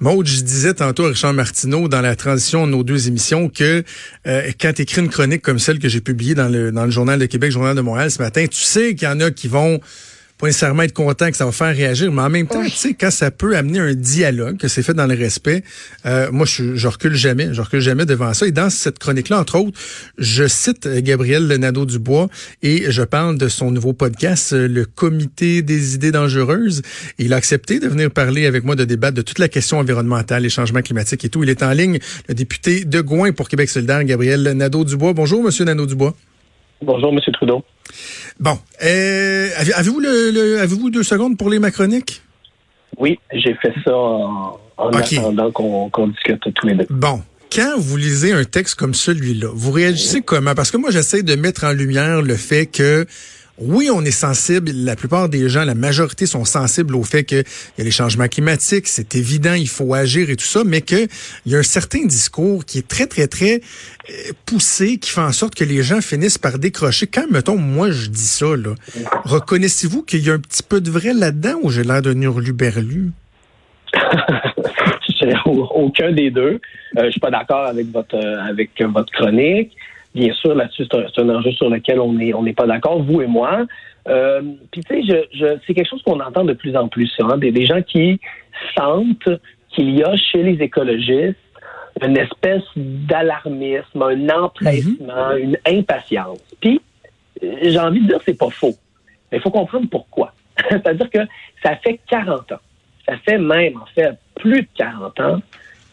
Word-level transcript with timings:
Maud, 0.00 0.26
je 0.26 0.42
disais 0.42 0.74
tantôt 0.74 1.06
à 1.06 1.08
Richard 1.08 1.32
Martineau 1.32 1.88
dans 1.88 2.00
la 2.00 2.14
transition 2.14 2.66
de 2.66 2.72
nos 2.72 2.84
deux 2.84 3.08
émissions 3.08 3.48
que 3.48 3.82
euh, 4.28 4.50
quand 4.60 4.72
tu 4.72 4.82
écris 4.82 5.00
une 5.00 5.08
chronique 5.08 5.42
comme 5.42 5.58
celle 5.58 5.80
que 5.80 5.88
j'ai 5.88 6.00
publiée 6.00 6.36
dans 6.36 6.48
le, 6.48 6.70
dans 6.70 6.84
le 6.84 6.90
Journal 6.92 7.18
de 7.18 7.26
Québec, 7.26 7.50
Journal 7.50 7.74
de 7.74 7.80
Montréal 7.80 8.08
ce 8.08 8.22
matin, 8.22 8.46
tu 8.46 8.62
sais 8.62 8.94
qu'il 8.94 9.08
y 9.08 9.10
en 9.10 9.18
a 9.18 9.32
qui 9.32 9.48
vont 9.48 9.80
pas 10.38 10.46
nécessairement 10.46 10.82
être 10.82 10.94
content 10.94 11.30
que 11.30 11.36
ça 11.36 11.44
va 11.44 11.52
faire 11.52 11.74
réagir, 11.74 12.12
mais 12.12 12.22
en 12.22 12.30
même 12.30 12.46
temps, 12.46 12.62
tu 12.62 12.70
sais, 12.70 12.94
quand 12.94 13.10
ça 13.10 13.30
peut 13.30 13.56
amener 13.56 13.80
un 13.80 13.94
dialogue, 13.94 14.56
que 14.56 14.68
c'est 14.68 14.82
fait 14.82 14.94
dans 14.94 15.06
le 15.06 15.14
respect, 15.14 15.64
euh, 16.06 16.30
moi, 16.30 16.46
je, 16.46 16.76
je 16.76 16.88
recule 16.88 17.14
jamais, 17.14 17.52
je 17.52 17.60
recule 17.60 17.80
jamais 17.80 18.06
devant 18.06 18.32
ça. 18.34 18.46
Et 18.46 18.52
dans 18.52 18.70
cette 18.70 18.98
chronique-là, 18.98 19.40
entre 19.40 19.58
autres, 19.58 19.78
je 20.16 20.46
cite 20.46 20.88
Gabriel 20.88 21.46
Nadeau-Dubois 21.48 22.28
et 22.62 22.90
je 22.90 23.02
parle 23.02 23.36
de 23.36 23.48
son 23.48 23.70
nouveau 23.70 23.92
podcast, 23.92 24.52
le 24.52 24.84
Comité 24.84 25.62
des 25.62 25.94
idées 25.94 26.12
dangereuses. 26.12 26.82
il 27.18 27.32
a 27.32 27.36
accepté 27.36 27.80
de 27.80 27.88
venir 27.88 28.10
parler 28.10 28.46
avec 28.46 28.64
moi, 28.64 28.76
de 28.76 28.84
débattre 28.84 29.16
de 29.16 29.22
toute 29.22 29.38
la 29.38 29.48
question 29.48 29.78
environnementale, 29.78 30.42
les 30.42 30.50
changements 30.50 30.82
climatiques 30.82 31.24
et 31.24 31.28
tout. 31.28 31.42
Il 31.42 31.50
est 31.50 31.62
en 31.62 31.72
ligne, 31.72 31.98
le 32.28 32.34
député 32.34 32.84
de 32.84 33.00
Gouin 33.00 33.32
pour 33.32 33.48
Québec 33.48 33.68
solidaire, 33.68 34.04
Gabriel 34.04 34.42
Nadeau-Dubois. 34.42 35.12
Bonjour, 35.14 35.42
Monsieur 35.42 35.64
Nadeau-Dubois. 35.64 36.14
Bonjour, 36.82 37.12
M. 37.12 37.20
Trudeau. 37.32 37.64
Bon. 38.40 38.58
Euh, 38.84 39.48
avez-vous 39.74 40.00
le, 40.00 40.60
avez-vous 40.60 40.90
deux 40.90 41.02
secondes 41.02 41.36
pour 41.36 41.50
les 41.50 41.58
macroniques? 41.58 42.22
Oui, 42.98 43.18
j'ai 43.32 43.54
fait 43.54 43.72
ça 43.84 43.96
en, 43.96 44.58
attendant 44.76 45.50
qu'on 45.50 46.08
discute 46.08 46.42
tous 46.54 46.66
les 46.66 46.74
deux. 46.74 46.86
Bon. 46.90 47.22
Quand 47.50 47.78
vous 47.78 47.96
lisez 47.96 48.32
un 48.32 48.44
texte 48.44 48.74
comme 48.74 48.92
celui-là, 48.92 49.48
vous 49.54 49.70
réagissez 49.72 50.20
comment? 50.20 50.54
Parce 50.54 50.70
que 50.70 50.76
moi, 50.76 50.90
j'essaie 50.90 51.22
de 51.22 51.34
mettre 51.34 51.64
en 51.64 51.72
lumière 51.72 52.20
le 52.20 52.36
fait 52.36 52.66
que 52.66 53.06
oui, 53.60 53.90
on 53.92 54.02
est 54.02 54.10
sensible. 54.10 54.70
La 54.72 54.96
plupart 54.96 55.28
des 55.28 55.48
gens, 55.48 55.64
la 55.64 55.74
majorité 55.74 56.26
sont 56.26 56.44
sensibles 56.44 56.94
au 56.94 57.02
fait 57.02 57.24
qu'il 57.24 57.44
y 57.78 57.80
a 57.80 57.84
les 57.84 57.90
changements 57.90 58.28
climatiques. 58.28 58.88
C'est 58.88 59.16
évident, 59.16 59.54
il 59.54 59.68
faut 59.68 59.94
agir 59.94 60.30
et 60.30 60.36
tout 60.36 60.44
ça, 60.44 60.62
mais 60.64 60.80
qu'il 60.80 61.08
y 61.46 61.56
a 61.56 61.58
un 61.58 61.62
certain 61.62 62.04
discours 62.04 62.64
qui 62.64 62.78
est 62.78 62.88
très, 62.88 63.06
très, 63.06 63.26
très 63.26 63.56
euh, 64.10 64.32
poussé, 64.46 64.98
qui 64.98 65.10
fait 65.10 65.20
en 65.20 65.32
sorte 65.32 65.54
que 65.54 65.64
les 65.64 65.82
gens 65.82 66.00
finissent 66.00 66.38
par 66.38 66.58
décrocher. 66.58 67.06
Quand, 67.06 67.26
mettons, 67.30 67.56
moi, 67.56 67.90
je 67.90 68.08
dis 68.08 68.20
ça, 68.20 68.56
là, 68.56 68.74
reconnaissez-vous 69.24 70.02
qu'il 70.02 70.24
y 70.24 70.30
a 70.30 70.34
un 70.34 70.38
petit 70.38 70.62
peu 70.62 70.80
de 70.80 70.90
vrai 70.90 71.12
là-dedans 71.12 71.58
ou 71.62 71.70
j'ai 71.70 71.82
l'air 71.82 72.02
d'un 72.02 72.20
hurluberlu? 72.20 73.10
aucun 75.46 76.12
des 76.12 76.30
deux. 76.30 76.60
Euh, 76.96 77.04
je 77.04 77.10
suis 77.10 77.20
pas 77.20 77.30
d'accord 77.30 77.66
avec 77.66 77.90
votre 77.90 78.14
euh, 78.14 78.40
avec 78.48 78.70
votre 78.82 79.12
chronique. 79.12 79.72
Bien 80.14 80.32
sûr, 80.34 80.54
là-dessus, 80.54 80.86
c'est 80.90 81.20
un, 81.20 81.28
enjeu 81.28 81.52
sur 81.52 81.68
lequel 81.68 82.00
on 82.00 82.12
n'est 82.14 82.32
on 82.34 82.44
pas 82.52 82.66
d'accord, 82.66 83.02
vous 83.02 83.20
et 83.20 83.26
moi. 83.26 83.66
Euh, 84.08 84.40
Puis 84.70 84.82
tu 84.82 84.94
sais, 84.94 85.02
je, 85.02 85.38
je, 85.38 85.58
c'est 85.66 85.74
quelque 85.74 85.88
chose 85.88 86.02
qu'on 86.02 86.20
entend 86.20 86.44
de 86.44 86.54
plus 86.54 86.76
en 86.76 86.88
plus, 86.88 87.12
hein, 87.20 87.36
des, 87.36 87.52
des 87.52 87.66
gens 87.66 87.82
qui 87.82 88.20
sentent 88.76 89.28
qu'il 89.70 89.90
y 89.96 90.02
a 90.02 90.16
chez 90.16 90.42
les 90.42 90.62
écologistes 90.62 91.36
une 92.06 92.16
espèce 92.16 92.62
d'alarmisme, 92.76 94.02
un 94.02 94.28
empressement, 94.28 95.32
mhm. 95.32 95.38
une 95.38 95.58
impatience. 95.66 96.38
Puis, 96.60 96.80
j'ai 97.40 97.78
envie 97.78 98.00
de 98.00 98.08
dire 98.08 98.20
c'est 98.24 98.38
pas 98.38 98.50
faux. 98.50 98.74
Mais 99.30 99.38
il 99.38 99.40
faut 99.40 99.50
comprendre 99.50 99.88
pourquoi. 99.90 100.32
C'est-à-dire 100.70 101.10
que 101.10 101.20
ça 101.62 101.76
fait 101.76 102.00
40 102.08 102.52
ans, 102.52 102.60
ça 103.06 103.16
fait 103.18 103.38
même, 103.38 103.76
en 103.76 103.86
fait, 103.94 104.16
plus 104.36 104.62
de 104.62 104.68
40 104.76 105.20
ans 105.20 105.40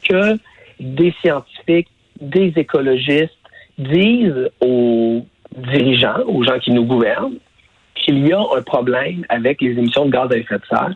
que 0.08 0.38
des 0.80 1.13
scientifiques, 1.21 1.89
des 2.19 2.53
écologistes 2.55 3.31
disent 3.78 4.50
aux 4.62 5.26
dirigeants, 5.56 6.22
aux 6.28 6.44
gens 6.44 6.59
qui 6.59 6.72
nous 6.72 6.86
gouvernent, 6.86 7.38
qu'il 7.95 8.28
y 8.28 8.34
a 8.34 8.40
un 8.40 8.62
problème 8.62 9.26
avec 9.30 9.62
les 9.62 9.72
émissions 9.72 10.06
de 10.06 10.12
gaz 10.12 10.32
à 10.32 10.38
effet 10.38 10.58
de 10.58 10.66
serre 10.70 10.94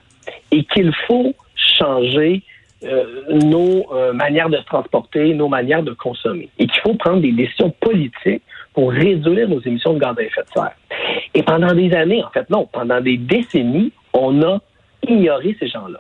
et 0.52 0.64
qu'il 0.66 0.94
faut 1.08 1.34
changer 1.56 2.44
euh, 2.84 3.24
nos 3.44 3.92
euh, 3.92 4.14
manières 4.14 4.50
de 4.50 4.58
se 4.58 4.64
transporter, 4.64 5.34
nos 5.34 5.48
manières 5.48 5.84
de 5.84 5.92
consommer 5.92 6.50
et 6.60 6.68
qu'il 6.68 6.82
faut 6.82 6.94
prendre 6.96 7.22
des 7.22 7.32
décisions 7.32 7.72
politiques 7.80 8.44
pour 8.74 8.92
réduire 8.92 9.50
nos 9.50 9.60
émissions 9.62 9.94
de 9.94 10.00
gaz 10.00 10.16
à 10.18 10.22
effet 10.22 10.42
de 10.42 10.54
serre. 10.54 10.76
Et 11.34 11.44
pendant 11.44 11.74
des 11.74 11.94
années, 11.94 12.24
en 12.24 12.30
fait, 12.30 12.50
non, 12.50 12.68
pendant 12.72 13.02
des 13.02 13.18
décennies, 13.18 13.92
on 14.14 14.42
a 14.44 14.60
ignoré 15.08 15.56
ces 15.60 15.68
gens-là. 15.68 16.00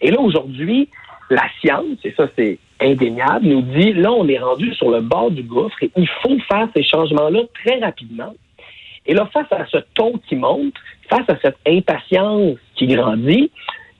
Et 0.00 0.10
là, 0.10 0.20
aujourd'hui, 0.20 0.88
la 1.30 1.44
science, 1.60 1.98
et 2.04 2.12
ça 2.16 2.28
c'est 2.36 2.58
indéniable, 2.82 3.46
nous 3.46 3.62
dit, 3.62 3.92
là, 3.92 4.12
on 4.12 4.26
est 4.28 4.38
rendu 4.38 4.74
sur 4.74 4.90
le 4.90 5.00
bord 5.00 5.30
du 5.30 5.42
gouffre 5.42 5.82
et 5.82 5.90
il 5.96 6.08
faut 6.22 6.38
faire 6.50 6.68
ces 6.74 6.82
changements-là 6.82 7.40
très 7.64 7.78
rapidement. 7.78 8.34
Et 9.06 9.14
là, 9.14 9.28
face 9.32 9.50
à 9.50 9.66
ce 9.66 9.78
ton 9.94 10.12
qui 10.28 10.36
monte, 10.36 10.74
face 11.08 11.28
à 11.28 11.36
cette 11.42 11.58
impatience 11.66 12.56
qui 12.76 12.86
grandit, 12.86 13.50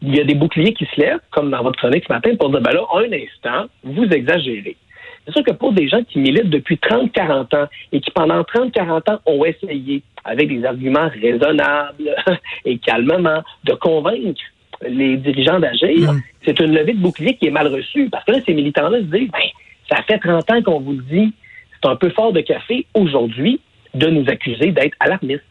il 0.00 0.16
y 0.16 0.20
a 0.20 0.24
des 0.24 0.34
boucliers 0.34 0.72
qui 0.74 0.86
se 0.86 1.00
lèvent, 1.00 1.20
comme 1.30 1.50
dans 1.50 1.62
votre 1.62 1.78
chronique 1.78 2.04
ce 2.06 2.12
matin, 2.12 2.34
pour 2.36 2.50
dire, 2.50 2.60
ben 2.60 2.72
là, 2.72 2.84
un 2.94 3.12
instant, 3.12 3.68
vous 3.84 4.04
exagérez. 4.04 4.76
C'est 5.24 5.32
sûr 5.32 5.44
que 5.44 5.52
pour 5.52 5.72
des 5.72 5.88
gens 5.88 6.02
qui 6.02 6.18
militent 6.18 6.50
depuis 6.50 6.76
30-40 6.76 7.56
ans 7.56 7.68
et 7.92 8.00
qui 8.00 8.10
pendant 8.10 8.40
30-40 8.40 9.12
ans 9.12 9.20
ont 9.26 9.44
essayé, 9.44 10.02
avec 10.24 10.48
des 10.48 10.64
arguments 10.64 11.08
raisonnables 11.08 12.14
et 12.64 12.78
calmement, 12.78 13.42
de 13.64 13.74
convaincre 13.74 14.42
les 14.88 15.16
dirigeants 15.16 15.60
d'agir, 15.60 16.12
mm. 16.12 16.22
c'est 16.44 16.58
une 16.60 16.74
levée 16.74 16.94
de 16.94 17.00
bouclier 17.00 17.36
qui 17.36 17.46
est 17.46 17.50
mal 17.50 17.68
reçue. 17.68 18.08
Parce 18.10 18.24
que 18.24 18.32
là, 18.32 18.38
ces 18.44 18.54
militants-là 18.54 18.98
se 18.98 19.04
disent, 19.04 19.30
ben, 19.30 19.48
ça 19.90 20.02
fait 20.02 20.18
30 20.18 20.50
ans 20.50 20.62
qu'on 20.62 20.80
vous 20.80 20.94
dit, 20.94 21.32
c'est 21.72 21.88
un 21.88 21.96
peu 21.96 22.10
fort 22.10 22.32
de 22.32 22.40
café 22.40 22.86
aujourd'hui 22.94 23.60
de 23.94 24.08
nous 24.08 24.28
accuser 24.28 24.72
d'être 24.72 24.96
alarmistes. 25.00 25.42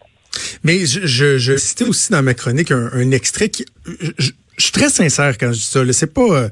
Mais 0.63 0.85
je, 0.85 1.37
je, 1.37 1.57
citais 1.57 1.83
aussi 1.83 2.11
dans 2.11 2.23
ma 2.23 2.33
chronique 2.33 2.71
un, 2.71 3.11
extrait 3.11 3.49
qui, 3.49 3.65
je 4.17 4.31
suis 4.63 4.71
très 4.71 4.89
sincère 4.89 5.37
quand 5.37 5.51
je 5.51 5.57
dis 5.57 5.65
ça. 5.65 5.81
C'est 5.91 6.13
pas, 6.13 6.21
euh, 6.21 6.49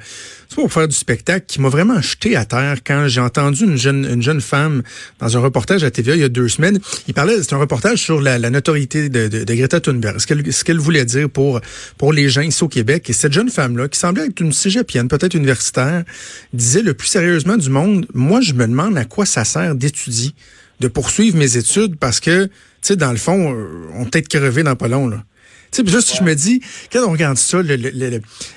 c'est 0.47 0.55
pas 0.55 0.61
pour 0.63 0.73
faire 0.73 0.87
du 0.87 0.95
spectacle 0.95 1.45
qui 1.47 1.61
m'a 1.61 1.69
vraiment 1.69 2.01
jeté 2.01 2.35
à 2.35 2.45
terre 2.45 2.77
quand 2.85 3.07
j'ai 3.07 3.21
entendu 3.21 3.63
une 3.63 3.77
jeune, 3.77 4.05
une 4.05 4.21
jeune 4.21 4.41
femme 4.41 4.83
dans 5.19 5.37
un 5.37 5.39
reportage 5.39 5.83
à 5.83 5.91
TVA 5.91 6.15
il 6.15 6.21
y 6.21 6.23
a 6.23 6.29
deux 6.29 6.47
semaines. 6.47 6.79
Il 7.07 7.13
parlait, 7.13 7.41
c'est 7.41 7.53
un 7.53 7.57
reportage 7.57 7.99
sur 7.99 8.21
la, 8.21 8.37
notoriété 8.49 9.09
de, 9.09 9.27
de, 9.27 9.53
Greta 9.53 9.79
Thunberg, 9.79 10.19
ce 10.19 10.27
qu'elle, 10.27 10.51
ce 10.51 10.63
qu'elle 10.63 10.79
voulait 10.79 11.05
dire 11.05 11.29
pour, 11.29 11.61
pour 11.97 12.13
les 12.13 12.29
gens 12.29 12.41
ici 12.41 12.63
au 12.63 12.67
Québec. 12.67 13.09
Et 13.09 13.13
cette 13.13 13.33
jeune 13.33 13.49
femme-là, 13.49 13.87
qui 13.87 13.99
semblait 13.99 14.27
être 14.27 14.39
une 14.39 14.53
cégepienne, 14.53 15.07
peut-être 15.07 15.33
universitaire, 15.33 16.03
disait 16.53 16.81
le 16.81 16.93
plus 16.93 17.07
sérieusement 17.07 17.57
du 17.57 17.69
monde, 17.69 18.07
moi, 18.13 18.41
je 18.41 18.53
me 18.53 18.67
demande 18.67 18.97
à 18.97 19.05
quoi 19.05 19.25
ça 19.25 19.45
sert 19.45 19.75
d'étudier, 19.75 20.31
de 20.79 20.87
poursuivre 20.87 21.37
mes 21.37 21.57
études 21.57 21.97
parce 21.97 22.19
que, 22.19 22.45
tu 22.45 22.51
sais, 22.81 22.95
dans 22.95 23.11
le 23.11 23.17
fond, 23.17 23.53
euh, 23.53 23.67
on 23.95 24.05
peut 24.05 24.19
être 24.19 24.27
crevé 24.27 24.63
dans 24.63 24.75
pas 24.75 24.87
long, 24.87 25.07
là. 25.07 25.23
Tu 25.72 25.84
sais, 25.84 25.91
juste, 25.91 26.16
je 26.18 26.24
me 26.24 26.34
dis, 26.34 26.62
quand 26.91 27.07
on 27.07 27.12
regarde 27.12 27.38
ça, 27.38 27.59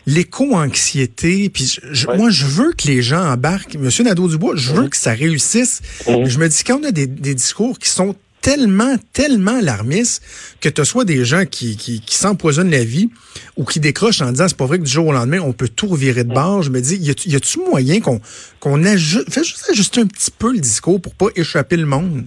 l'éco-anxiété, 0.07 1.51
puis 1.51 1.79
moi, 2.17 2.31
je 2.31 2.47
veux 2.47 2.73
que 2.73 2.87
les 2.87 3.03
gens 3.03 3.23
embarquent. 3.23 3.77
Monsieur 3.77 4.05
Nadeau-Dubois, 4.05 4.57
je 4.57 4.73
veux 4.73 4.89
que 4.89 4.97
ça 4.97 5.13
réussisse. 5.13 5.83
Je 6.07 6.39
me 6.39 6.49
dis, 6.49 6.65
quand 6.65 6.81
on 6.81 6.85
a 6.85 6.93
des, 6.93 7.07
discours 7.07 7.79
qui 7.79 7.89
sont 7.89 8.15
tellement, 8.41 8.97
tellement 9.13 9.59
alarmistes 9.59 10.23
que 10.61 10.69
ce 10.77 10.85
soit 10.85 11.05
des 11.05 11.25
gens 11.25 11.47
qui, 11.47 11.77
qui, 11.77 12.01
qui 12.01 12.17
s'empoisonnent 12.17 12.71
la 12.71 12.85
vie 12.85 13.09
ou 13.57 13.65
qui 13.65 13.79
décrochent 13.79 14.21
en 14.21 14.33
disant 14.33 14.49
c'est 14.49 14.57
pas 14.57 14.67
vrai 14.67 14.79
que 14.79 14.85
du 14.85 14.91
jour 14.91 15.07
au 15.07 15.13
lendemain 15.13 15.39
on 15.39 15.53
peut 15.53 15.69
tout 15.69 15.87
revirer 15.87 16.25
de 16.25 16.35
bord. 16.35 16.63
Je 16.63 16.71
me 16.71 16.81
dis, 16.81 16.97
y 16.97 17.37
a-tu 17.37 17.59
moyen 17.61 18.01
qu'on 18.01 18.21
qu'on 18.59 18.85
ajuste, 18.85 19.33
fait 19.33 19.45
juste 19.45 19.71
ajuster 19.71 20.01
un 20.01 20.07
petit 20.07 20.33
peu 20.37 20.53
le 20.53 20.59
discours 20.59 21.01
pour 21.01 21.15
pas 21.15 21.29
échapper 21.37 21.77
le 21.77 21.87
monde? 21.87 22.27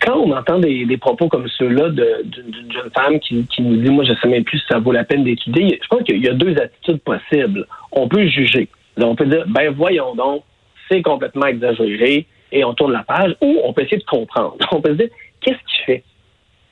Quand 0.00 0.16
on 0.16 0.32
entend 0.32 0.58
des, 0.58 0.96
propos 0.96 1.28
comme 1.28 1.48
ceux-là 1.48 1.90
d'une 1.90 2.72
jeune 2.72 2.90
femme 2.94 3.20
qui, 3.20 3.44
nous 3.60 3.76
dit, 3.76 3.90
moi, 3.90 4.04
je 4.04 4.12
ne 4.12 4.16
sais 4.16 4.28
même 4.28 4.44
plus 4.44 4.58
si 4.58 4.66
ça 4.68 4.78
vaut 4.78 4.92
la 4.92 5.04
peine 5.04 5.24
d'étudier, 5.24 5.78
je 5.82 5.88
pense 5.88 6.02
qu'il 6.02 6.22
y 6.22 6.28
a 6.28 6.34
deux 6.34 6.56
attitudes 6.58 7.00
possibles. 7.00 7.66
On 7.92 8.08
peut 8.08 8.26
juger. 8.26 8.68
On 8.96 9.14
peut 9.14 9.26
dire, 9.26 9.44
ben 9.48 9.72
voyons 9.72 10.14
donc, 10.14 10.42
c'est 10.88 11.02
complètement 11.02 11.46
exagéré 11.46 12.26
et 12.52 12.64
on 12.64 12.74
tourne 12.74 12.92
la 12.92 13.02
page, 13.02 13.34
ou 13.40 13.60
on 13.64 13.72
peut 13.72 13.82
essayer 13.82 13.98
de 13.98 14.04
comprendre. 14.04 14.56
On 14.70 14.80
peut 14.80 14.90
se 14.90 14.98
dire, 14.98 15.08
qu'est-ce 15.40 15.58
qui 15.58 15.84
fait? 15.86 16.04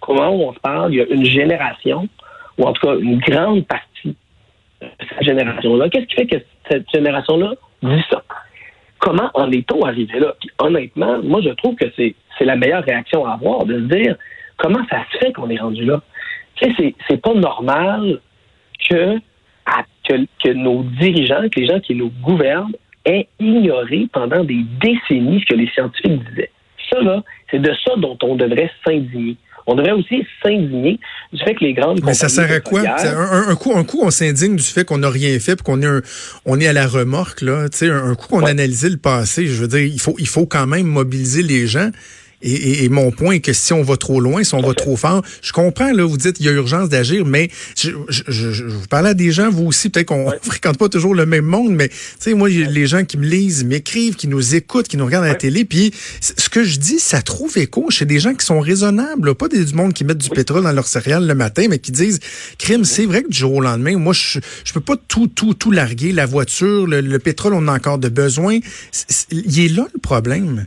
Comment 0.01 0.31
on 0.31 0.53
se 0.53 0.61
parle? 0.61 0.93
Il 0.93 0.99
y 0.99 1.01
a 1.01 1.07
une 1.07 1.25
génération, 1.25 2.09
ou 2.57 2.65
en 2.65 2.73
tout 2.73 2.87
cas 2.87 2.97
une 2.97 3.19
grande 3.19 3.67
partie 3.67 4.17
de 4.81 4.89
cette 5.09 5.23
génération-là. 5.23 5.89
Qu'est-ce 5.89 6.07
qui 6.07 6.15
fait 6.15 6.27
que 6.27 6.37
cette 6.71 6.89
génération-là 6.93 7.55
dit 7.83 8.05
ça? 8.11 8.23
Comment 8.99 9.31
en 9.35 9.51
est-on 9.51 9.85
arrivé 9.85 10.21
là? 10.21 10.35
Puis 10.39 10.51
honnêtement, 10.59 11.21
moi, 11.23 11.41
je 11.41 11.51
trouve 11.51 11.75
que 11.75 11.87
c'est 11.97 12.15
c'est 12.39 12.45
la 12.45 12.57
meilleure 12.57 12.85
réaction 12.85 13.27
à 13.27 13.35
avoir, 13.35 13.65
de 13.65 13.75
se 13.75 13.95
dire 13.95 14.17
comment 14.57 14.85
ça 14.91 15.05
se 15.13 15.19
fait 15.19 15.33
qu'on 15.33 15.51
est 15.51 15.61
rendu 15.61 15.85
là? 15.85 16.01
Tu 16.57 16.73
sais, 16.75 16.95
c'est 17.09 17.21
pas 17.21 17.35
normal 17.35 18.21
que, 18.89 19.19
que, 20.09 20.53
nos 20.53 20.83
dirigeants, 21.01 21.49
que 21.51 21.61
les 21.61 21.67
gens 21.67 21.81
qui 21.81 21.95
nous 21.95 22.13
gouvernent, 22.23 22.73
aient 23.05 23.27
ignoré 23.41 24.09
pendant 24.13 24.45
des 24.45 24.65
décennies 24.81 25.41
ce 25.41 25.55
que 25.55 25.59
les 25.59 25.69
scientifiques 25.71 26.23
disaient. 26.31 26.51
Ça, 26.91 27.01
là, 27.01 27.23
c'est 27.51 27.59
de 27.59 27.73
ça 27.85 27.95
dont 27.97 28.19
on 28.23 28.37
devrait 28.37 28.71
s'indigner. 28.87 29.37
On 29.67 29.75
devrait 29.75 29.93
aussi 29.93 30.27
s'indigner 30.43 30.99
du 31.33 31.43
fait 31.43 31.55
que 31.55 31.65
les 31.65 31.73
grandes 31.73 32.01
Mais 32.05 32.15
ça 32.15 32.29
sert 32.29 32.51
à 32.51 32.61
quoi? 32.61 32.83
Un, 32.83 33.55
coup, 33.55 33.73
un 33.75 33.85
coup, 33.85 34.01
on 34.03 34.11
s'indigne 34.11 34.57
du 34.57 34.63
fait 34.63 34.85
qu'on 34.85 34.99
n'a 34.99 35.11
rien 35.11 35.39
fait 35.39 35.53
et 35.53 35.63
qu'on 35.63 35.81
est, 35.83 36.03
on 36.45 36.61
est 36.61 36.67
à 36.67 36.73
la 36.73 36.87
remorque. 36.87 37.43
Là. 37.43 37.67
un, 37.83 38.11
un 38.11 38.15
coup, 38.15 38.29
on 38.33 38.45
analyse 38.45 38.89
le 38.89 38.99
passé. 38.99 39.47
Je 39.47 39.61
veux 39.61 39.69
dire, 39.69 39.81
il 39.81 40.01
faut, 40.01 40.17
il 40.19 40.27
faut 40.27 40.47
quand 40.47 40.67
même 40.67 40.87
mobiliser 40.87 41.43
les 41.43 41.67
gens 41.67 41.91
Et, 42.43 42.89
mon 42.89 43.11
point 43.11 43.35
est 43.35 43.41
que 43.41 43.53
si 43.53 43.73
on 43.73 43.83
va 43.83 43.97
trop 43.97 44.21
loin, 44.21 44.43
si 44.45 44.55
on 44.55 44.61
va 44.61 44.75
trop 44.75 44.97
fort, 44.97 45.23
je 45.43 45.53
comprends, 45.53 45.93
là, 45.93 46.05
vous 46.05 46.17
dites 46.17 46.41
il 46.41 46.47
y 46.47 46.49
a 46.49 46.53
urgence 46.53 46.89
d'agir, 46.89 47.25
mais 47.25 47.49
je, 47.77 47.91
je, 48.09 48.65
vous 48.65 48.87
parle 48.89 49.07
à 49.07 49.15
des 49.15 49.31
gens, 49.31 49.51
vous 49.51 49.67
aussi, 49.67 49.89
peut-être 49.91 50.09
qu'on 50.09 50.31
ne 50.31 50.37
fréquente 50.43 50.79
pas 50.79 50.89
toujours 50.89 51.15
le 51.15 51.27
même 51.27 51.45
monde, 51.45 51.73
mais 51.73 51.89
tu 51.89 51.97
sais, 52.19 52.35
moi, 52.35 52.49
les 52.49 52.87
gens 52.87 53.05
qui 53.05 53.17
me 53.17 53.27
lisent, 53.27 53.65
m'écrivent, 53.65 54.17
qui 54.17 54.29
nous 54.29 54.55
écoutent, 54.55 54.89
qui 54.89 54.97
nous 54.97 55.05
regardent 55.05 55.25
à 55.25 55.29
la 55.29 55.35
télé, 55.35 55.65
puis 55.65 55.93
ce 56.21 56.49
que 56.49 56.65
je 56.65 56.79
dis, 56.79 56.99
ça 56.99 57.23
trouve 57.23 57.57
écho 57.59 57.91
chez 57.91 58.05
des 58.05 58.19
gens 58.19 58.35
qui 58.35 58.45
sont 58.45 58.61
raisonnables, 58.61 59.35
pas 59.35 59.49
des, 59.49 59.65
du 59.65 59.75
monde 59.75 59.93
qui 59.93 60.05
mettent 60.05 60.19
du 60.19 60.31
pétrole 60.31 60.65
dans 60.65 60.73
leur 60.73 60.87
céréales 60.87 61.27
le 61.27 61.35
matin, 61.35 61.67
mais 61.71 61.79
qui 61.79 61.93
disent, 61.93 62.21
crime, 62.59 62.85
c'est 62.85 63.07
vrai 63.07 63.23
que 63.23 63.29
du 63.29 63.39
jour 63.39 63.55
au 63.55 63.61
lendemain, 63.61 63.97
moi, 63.97 64.13
je, 64.13 64.41
je 64.65 64.73
peux 64.73 64.81
pas 64.81 64.97
tout, 65.09 65.29
tout, 65.29 65.55
tout 65.55 65.71
larguer, 65.71 66.13
la 66.13 66.27
voiture, 66.27 66.87
le, 66.87 67.19
pétrole, 67.19 67.55
on 67.55 67.69
a 67.69 67.73
encore 67.73 67.99
de 67.99 68.09
besoin. 68.09 68.59
il 69.31 69.65
est 69.65 69.69
là 69.69 69.87
le 69.93 70.01
problème. 70.01 70.67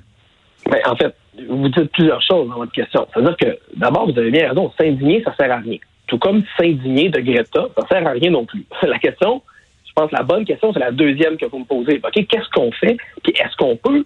Ben, 0.70 0.80
en 0.86 0.96
fait, 0.96 1.14
vous 1.50 1.70
dites 1.70 1.92
plusieurs 1.92 2.22
choses 2.22 2.50
dans 2.50 2.56
votre 2.56 2.72
question. 2.72 3.08
C'est-à-dire 3.14 3.38
que, 3.38 3.60
d'abord, 3.76 4.12
vous 4.12 4.18
avez 4.18 4.32
bien 4.32 4.50
raison, 4.50 4.72
s'indigner, 4.78 5.24
ça 5.24 5.36
sert 5.36 5.52
à 5.52 5.58
rien. 5.58 5.78
Tout 6.08 6.18
comme 6.18 6.44
s'indigner 6.58 7.10
de 7.10 7.20
Greta, 7.20 7.68
ça 7.78 7.88
sert 7.88 8.08
à 8.08 8.12
rien 8.12 8.32
non 8.32 8.46
plus. 8.46 8.66
La 8.84 9.00
question, 9.00 9.42
je 9.86 9.92
pense 9.94 10.12
la 10.12 10.24
bonne 10.24 10.44
question, 10.44 10.74
c'est 10.74 10.80
la 10.80 10.92
deuxième 10.92 11.38
que 11.38 11.46
vous 11.46 11.60
me 11.60 11.66
posez. 11.66 12.02
OK, 12.04 12.28
qu'est-ce 12.28 12.50
qu'on 12.54 12.72
fait? 12.74 12.98
Puis 13.24 13.34
est-ce 13.34 13.56
qu'on 13.56 13.78
peut 13.78 14.06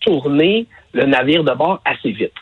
tourner 0.00 0.66
le 0.94 1.04
navire 1.04 1.44
de 1.44 1.52
bord 1.52 1.80
assez 1.84 2.12
vite? 2.12 2.32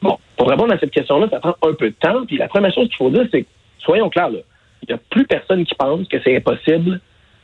Bon, 0.00 0.18
pour 0.36 0.48
répondre 0.48 0.72
à 0.72 0.78
cette 0.78 0.92
question-là, 0.92 1.26
ça 1.30 1.40
prend 1.40 1.56
un 1.62 1.74
peu 1.74 1.90
de 1.90 1.96
temps. 1.98 2.24
Puis 2.26 2.36
la 2.36 2.46
première 2.46 2.72
chose 2.72 2.86
qu'il 2.88 2.96
faut 2.96 3.10
dire, 3.10 3.26
c'est, 3.32 3.44
soyons 3.80 4.08
clairs, 4.08 4.30
là, 4.30 4.38
il 4.82 4.88
n'y 4.88 4.94
a 4.94 4.98
plus 5.10 5.26
personne 5.26 5.64
qui 5.64 5.74
pense 5.74 6.06
que 6.06 6.18
c'est 6.22 6.36
impossible 6.36 7.00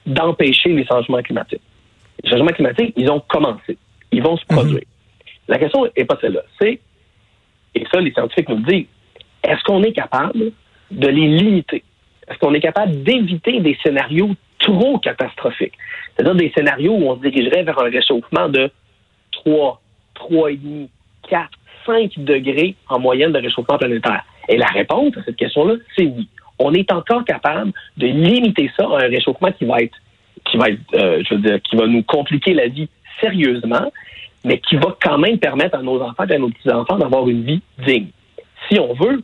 d'empêcher 0.07 0.69
les 0.69 0.87
changements 0.87 1.23
climatiques. 1.23 1.63
Les 2.23 2.31
changements 2.31 2.53
climatiques, 2.53 2.95
ils 2.97 3.11
ont 3.11 3.21
commencé. 3.21 3.77
Ils 4.13 4.23
vont 4.23 4.37
se 4.37 4.45
mhm. 4.49 4.57
produire. 4.57 4.85
La 5.49 5.59
question 5.59 5.87
n'est 5.97 6.05
pas 6.05 6.19
celle-là. 6.21 6.43
C'est, 6.61 6.81
et 7.75 7.85
ça, 7.93 8.01
les 8.01 8.13
scientifiques 8.13 8.49
nous 8.49 8.57
le 8.57 8.63
disent, 8.63 8.87
est-ce 9.43 9.63
qu'on 9.65 9.83
est 9.83 9.93
capable 9.93 10.53
de 10.91 11.09
les 11.09 11.29
limiter? 11.29 11.83
Est-ce 12.29 12.39
qu'on 12.39 12.55
est 12.55 12.61
capable 12.61 13.03
d'éviter 13.03 13.61
des 13.61 13.77
scénarios 13.83 14.31
trop 14.59 14.99
catastrophiques? 14.99 15.75
C'est-à-dire 16.17 16.35
des 16.35 16.53
scénarios 16.57 16.95
où 16.95 17.11
on 17.11 17.17
se 17.17 17.21
dirigerait 17.21 17.65
vers 17.65 17.79
un 17.79 17.91
réchauffement 17.91 18.49
de 18.49 18.71
3, 19.33 19.81
3,5, 20.17 20.89
4, 21.29 21.51
5 21.87 22.13
degrés 22.19 22.75
en 22.89 22.99
moyenne 22.99 23.33
de 23.33 23.39
réchauffement 23.39 23.77
planétaire. 23.77 24.25
Et 24.49 24.57
la 24.57 24.67
réponse 24.67 25.17
à 25.19 25.23
cette 25.25 25.37
question-là, 25.37 25.75
c'est 25.97 26.05
oui. 26.05 26.29
On 26.59 26.73
est 26.73 26.91
encore 26.93 27.25
capable 27.25 27.73
de 27.97 28.07
limiter 28.07 28.71
ça 28.77 28.85
à 28.85 29.05
un 29.05 29.09
réchauffement 29.09 29.51
qui 29.53 29.65
va 29.65 29.81
être, 29.81 29.97
qui 30.45 30.57
va 30.57 30.69
être, 30.69 30.81
euh, 30.95 31.23
je 31.29 31.35
veux 31.35 31.41
dire, 31.41 31.61
qui 31.63 31.77
va 31.77 31.87
nous 31.87 32.03
compliquer 32.05 32.55
la 32.55 32.69
vie 32.69 32.89
sérieusement, 33.21 33.91
mais 34.45 34.59
qui 34.59 34.77
va 34.77 34.97
quand 35.03 35.19
même 35.19 35.39
permettre 35.39 35.79
à 35.79 35.83
nos 35.83 36.01
enfants 36.01 36.27
et 36.29 36.35
à 36.35 36.39
nos 36.39 36.51
petits-enfants 36.51 36.99
d'avoir 36.99 37.29
une 37.29 37.45
vie 37.45 37.63
digne. 37.87 38.09
Si 38.69 38.79
on 38.79 38.93
veut 38.95 39.23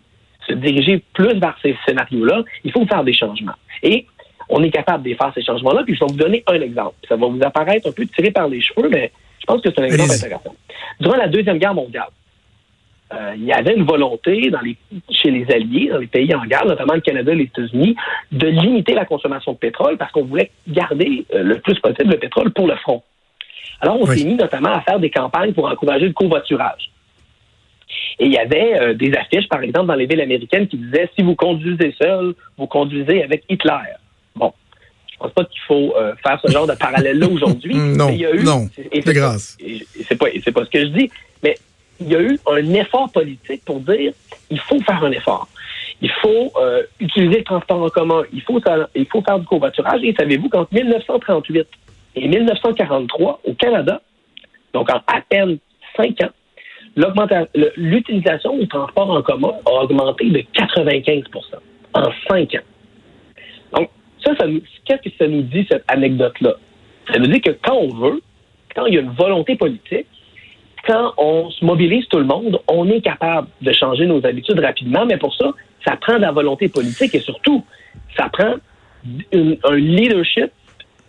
se 0.48 0.54
diriger 0.54 1.02
plus 1.12 1.38
vers 1.38 1.56
ces 1.62 1.76
scénarios-là, 1.86 2.42
il 2.64 2.72
faut 2.72 2.86
faire 2.86 3.04
des 3.04 3.12
changements. 3.12 3.54
Et 3.82 4.06
on 4.48 4.62
est 4.62 4.70
capable 4.70 5.08
de 5.08 5.14
faire 5.14 5.32
ces 5.34 5.42
changements-là. 5.42 5.82
Puis 5.84 5.94
je 5.94 6.00
vais 6.00 6.10
vous 6.10 6.18
donner 6.18 6.42
un 6.46 6.60
exemple. 6.60 6.94
Ça 7.08 7.16
va 7.16 7.26
vous 7.26 7.40
apparaître 7.42 7.88
un 7.88 7.92
peu 7.92 8.06
tiré 8.06 8.30
par 8.30 8.48
les 8.48 8.60
cheveux, 8.60 8.88
mais 8.88 9.12
je 9.40 9.46
pense 9.46 9.60
que 9.62 9.70
c'est 9.70 9.80
un 9.80 9.84
exemple 9.84 10.12
intéressant. 10.12 10.54
Durant 11.00 11.16
la 11.16 11.28
Deuxième 11.28 11.58
Guerre 11.58 11.74
mondiale, 11.74 12.08
euh, 13.12 13.32
il 13.36 13.44
y 13.44 13.52
avait 13.52 13.74
une 13.74 13.84
volonté 13.84 14.50
dans 14.50 14.60
les, 14.60 14.76
chez 15.10 15.30
les 15.30 15.50
Alliés, 15.52 15.88
dans 15.88 15.98
les 15.98 16.06
pays 16.06 16.32
en 16.34 16.44
guerre, 16.44 16.64
notamment 16.64 16.94
le 16.94 17.00
Canada 17.00 17.32
et 17.32 17.36
les 17.36 17.44
États-Unis, 17.44 17.96
de 18.30 18.46
limiter 18.46 18.94
la 18.94 19.04
consommation 19.04 19.52
de 19.52 19.56
pétrole 19.56 19.96
parce 19.96 20.12
qu'on 20.12 20.24
voulait 20.24 20.50
garder 20.68 21.24
euh, 21.34 21.42
le 21.42 21.58
plus 21.58 21.78
possible 21.80 22.10
le 22.10 22.18
pétrole 22.18 22.52
pour 22.52 22.68
le 22.68 22.76
front. 22.76 23.02
Alors, 23.80 24.00
on 24.00 24.06
s'est 24.06 24.24
mis 24.24 24.34
notamment 24.34 24.72
à 24.72 24.80
faire 24.82 24.98
des 24.98 25.10
campagnes 25.10 25.52
pour 25.52 25.66
encourager 25.66 26.06
le 26.06 26.12
covoiturage. 26.12 26.90
Et 28.18 28.26
il 28.26 28.32
y 28.32 28.38
avait 28.38 28.78
euh, 28.78 28.94
des 28.94 29.12
affiches, 29.14 29.48
par 29.48 29.62
exemple, 29.62 29.86
dans 29.86 29.94
les 29.94 30.06
villes 30.06 30.20
américaines 30.20 30.68
qui 30.68 30.76
disaient 30.76 31.08
si 31.16 31.22
vous 31.22 31.34
conduisez 31.34 31.94
seul, 32.00 32.34
vous 32.58 32.66
conduisez 32.66 33.24
avec 33.24 33.44
Hitler. 33.48 33.78
Bon, 34.36 34.52
je 35.10 35.18
pense 35.18 35.32
pas 35.32 35.44
qu'il 35.44 35.60
faut 35.66 35.94
euh, 35.96 36.14
faire 36.22 36.38
ce 36.44 36.52
genre 36.52 36.66
de 36.66 36.74
parallèle-là 36.74 37.26
aujourd'hui. 37.32 37.74
non, 37.74 38.10
il 38.10 38.18
y 38.18 38.26
a 38.26 38.34
eu, 38.34 38.44
non, 38.44 38.68
c'est 38.76 39.14
grâce. 39.14 39.56
C'est 40.06 40.16
pas, 40.16 40.26
c'est 40.44 40.52
pas 40.52 40.64
ce 40.64 40.70
que 40.70 40.80
je 40.80 40.88
dis, 40.88 41.10
mais 41.42 41.56
il 42.00 42.08
y 42.08 42.16
a 42.16 42.20
eu 42.20 42.38
un 42.46 42.74
effort 42.74 43.10
politique 43.10 43.64
pour 43.64 43.80
dire 43.80 44.12
il 44.50 44.60
faut 44.60 44.80
faire 44.80 45.02
un 45.02 45.12
effort. 45.12 45.48
Il 46.02 46.10
faut 46.22 46.52
euh, 46.60 46.82
utiliser 46.98 47.38
le 47.38 47.44
transport 47.44 47.82
en 47.82 47.88
commun. 47.90 48.22
Il 48.32 48.42
faut, 48.42 48.60
il 48.94 49.06
faut 49.06 49.22
faire 49.22 49.38
du 49.38 49.46
covoiturage. 49.46 50.00
Et 50.02 50.14
savez-vous 50.14 50.48
qu'entre 50.48 50.72
1938 50.72 51.66
et 52.14 52.28
1943, 52.28 53.40
au 53.44 53.54
Canada, 53.54 54.00
donc 54.72 54.90
en 54.90 55.00
à 55.06 55.20
peine 55.28 55.58
cinq 55.96 56.20
ans, 56.22 56.30
l'utilisation 57.76 58.58
du 58.58 58.68
transport 58.68 59.10
en 59.10 59.22
commun 59.22 59.52
a 59.64 59.70
augmenté 59.84 60.28
de 60.30 60.38
95% 60.38 61.24
en 61.94 62.04
cinq 62.28 62.54
ans. 62.54 63.76
Donc, 63.76 63.90
ça, 64.24 64.34
ça 64.36 64.46
qu'est-ce 64.84 65.08
que 65.08 65.16
ça 65.18 65.28
nous 65.28 65.42
dit, 65.42 65.66
cette 65.70 65.84
anecdote-là? 65.88 66.54
Ça 67.12 67.18
nous 67.18 67.26
dit 67.26 67.40
que 67.40 67.52
quand 67.62 67.76
on 67.76 67.88
veut, 67.88 68.20
quand 68.74 68.86
il 68.86 68.94
y 68.94 68.98
a 68.98 69.00
une 69.00 69.12
volonté 69.12 69.56
politique, 69.56 70.06
quand 70.86 71.12
on 71.18 71.50
se 71.50 71.64
mobilise 71.64 72.06
tout 72.08 72.18
le 72.18 72.24
monde, 72.24 72.60
on 72.68 72.88
est 72.88 73.00
capable 73.00 73.48
de 73.60 73.72
changer 73.72 74.06
nos 74.06 74.24
habitudes 74.24 74.58
rapidement, 74.58 75.06
mais 75.06 75.18
pour 75.18 75.34
ça, 75.36 75.52
ça 75.86 75.96
prend 75.96 76.14
de 76.14 76.22
la 76.22 76.32
volonté 76.32 76.68
politique 76.68 77.14
et 77.14 77.20
surtout, 77.20 77.64
ça 78.16 78.28
prend 78.30 78.56
un 79.32 79.74
leadership 79.74 80.50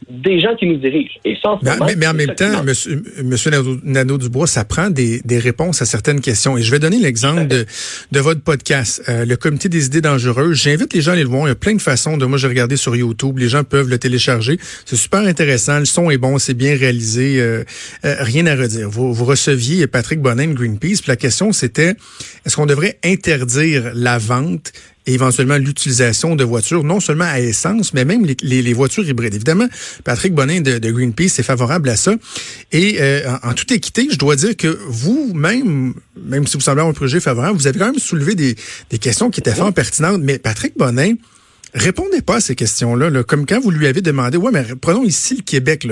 des 0.09 0.39
gens 0.39 0.55
qui 0.55 0.65
nous 0.65 0.77
dirigent. 0.77 1.19
Et 1.23 1.37
ça, 1.41 1.59
mais, 1.61 2.07
en 2.07 2.13
même 2.13 2.33
temps, 2.35 2.63
monsieur, 2.63 3.03
monsieur 3.23 3.51
Nadeau-Dubois, 3.83 4.47
ça 4.47 4.65
prend 4.65 4.89
des, 4.89 5.21
des, 5.23 5.39
réponses 5.39 5.81
à 5.81 5.85
certaines 5.85 6.21
questions. 6.21 6.57
Et 6.57 6.63
je 6.63 6.71
vais 6.71 6.79
donner 6.79 6.97
l'exemple 6.97 7.47
de, 7.47 7.65
de 8.11 8.19
votre 8.19 8.41
podcast, 8.41 9.03
euh, 9.09 9.25
le 9.25 9.37
Comité 9.37 9.69
des 9.69 9.85
idées 9.85 10.01
dangereuses. 10.01 10.57
J'invite 10.57 10.93
les 10.93 11.01
gens 11.01 11.11
à 11.11 11.13
aller 11.13 11.23
le 11.23 11.29
voir. 11.29 11.45
Il 11.45 11.49
y 11.49 11.51
a 11.51 11.55
plein 11.55 11.75
de 11.75 11.81
façons. 11.81 12.17
De 12.17 12.25
moi, 12.25 12.37
j'ai 12.37 12.47
regardé 12.47 12.77
sur 12.77 12.95
YouTube. 12.95 13.37
Les 13.37 13.47
gens 13.47 13.63
peuvent 13.63 13.89
le 13.89 13.97
télécharger. 13.97 14.57
C'est 14.85 14.95
super 14.95 15.21
intéressant. 15.21 15.79
Le 15.79 15.85
son 15.85 16.09
est 16.09 16.17
bon, 16.17 16.39
c'est 16.39 16.55
bien 16.55 16.75
réalisé. 16.75 17.39
Euh, 17.39 17.63
euh, 18.03 18.15
rien 18.19 18.47
à 18.47 18.55
redire. 18.55 18.89
Vous, 18.89 19.13
vous 19.13 19.25
receviez 19.25 19.87
Patrick 19.87 20.19
Bonin 20.19 20.47
de 20.47 20.53
Greenpeace. 20.53 21.01
Puis 21.01 21.09
la 21.09 21.15
question, 21.15 21.51
c'était 21.51 21.95
est-ce 22.45 22.55
qu'on 22.55 22.65
devrait 22.65 22.97
interdire 23.03 23.91
la 23.93 24.17
vente 24.17 24.71
et 25.07 25.13
éventuellement 25.13 25.57
l'utilisation 25.57 26.35
de 26.35 26.43
voitures, 26.43 26.83
non 26.83 26.99
seulement 26.99 27.25
à 27.25 27.39
essence, 27.39 27.93
mais 27.93 28.05
même 28.05 28.25
les, 28.41 28.73
voitures 28.73 29.07
hybrides. 29.07 29.33
Évidemment, 29.33 29.67
Patrick 30.03 30.33
Bonin 30.33 30.61
de, 30.61 30.91
Greenpeace 30.91 31.39
est 31.39 31.43
favorable 31.43 31.89
à 31.89 31.95
ça. 31.95 32.13
Et 32.71 32.97
euh, 33.01 33.21
en, 33.43 33.53
toute 33.53 33.71
équité, 33.71 34.07
je 34.11 34.17
dois 34.17 34.35
dire 34.35 34.55
que 34.55 34.79
vous-même, 34.87 35.93
même 36.23 36.47
si 36.47 36.55
vous 36.55 36.61
semblez 36.61 36.83
un 36.83 36.93
projet 36.93 37.19
favorable, 37.19 37.57
vous 37.57 37.67
avez 37.67 37.79
quand 37.79 37.87
même 37.87 37.99
soulevé 37.99 38.35
des, 38.35 38.55
des 38.89 38.97
questions 38.99 39.29
qui 39.29 39.39
étaient 39.39 39.55
fort 39.55 39.73
pertinentes. 39.73 40.21
Mais 40.21 40.37
Patrick 40.37 40.77
Bonin, 40.77 41.15
répondez 41.73 42.21
pas 42.21 42.37
à 42.37 42.41
ces 42.41 42.55
questions-là. 42.55 43.09
Là. 43.09 43.23
Comme 43.23 43.45
quand 43.45 43.59
vous 43.59 43.71
lui 43.71 43.87
avez 43.87 44.01
demandé, 44.01 44.37
ouais, 44.37 44.51
mais 44.51 44.65
prenons 44.79 45.03
ici 45.03 45.35
le 45.37 45.43
Québec, 45.43 45.87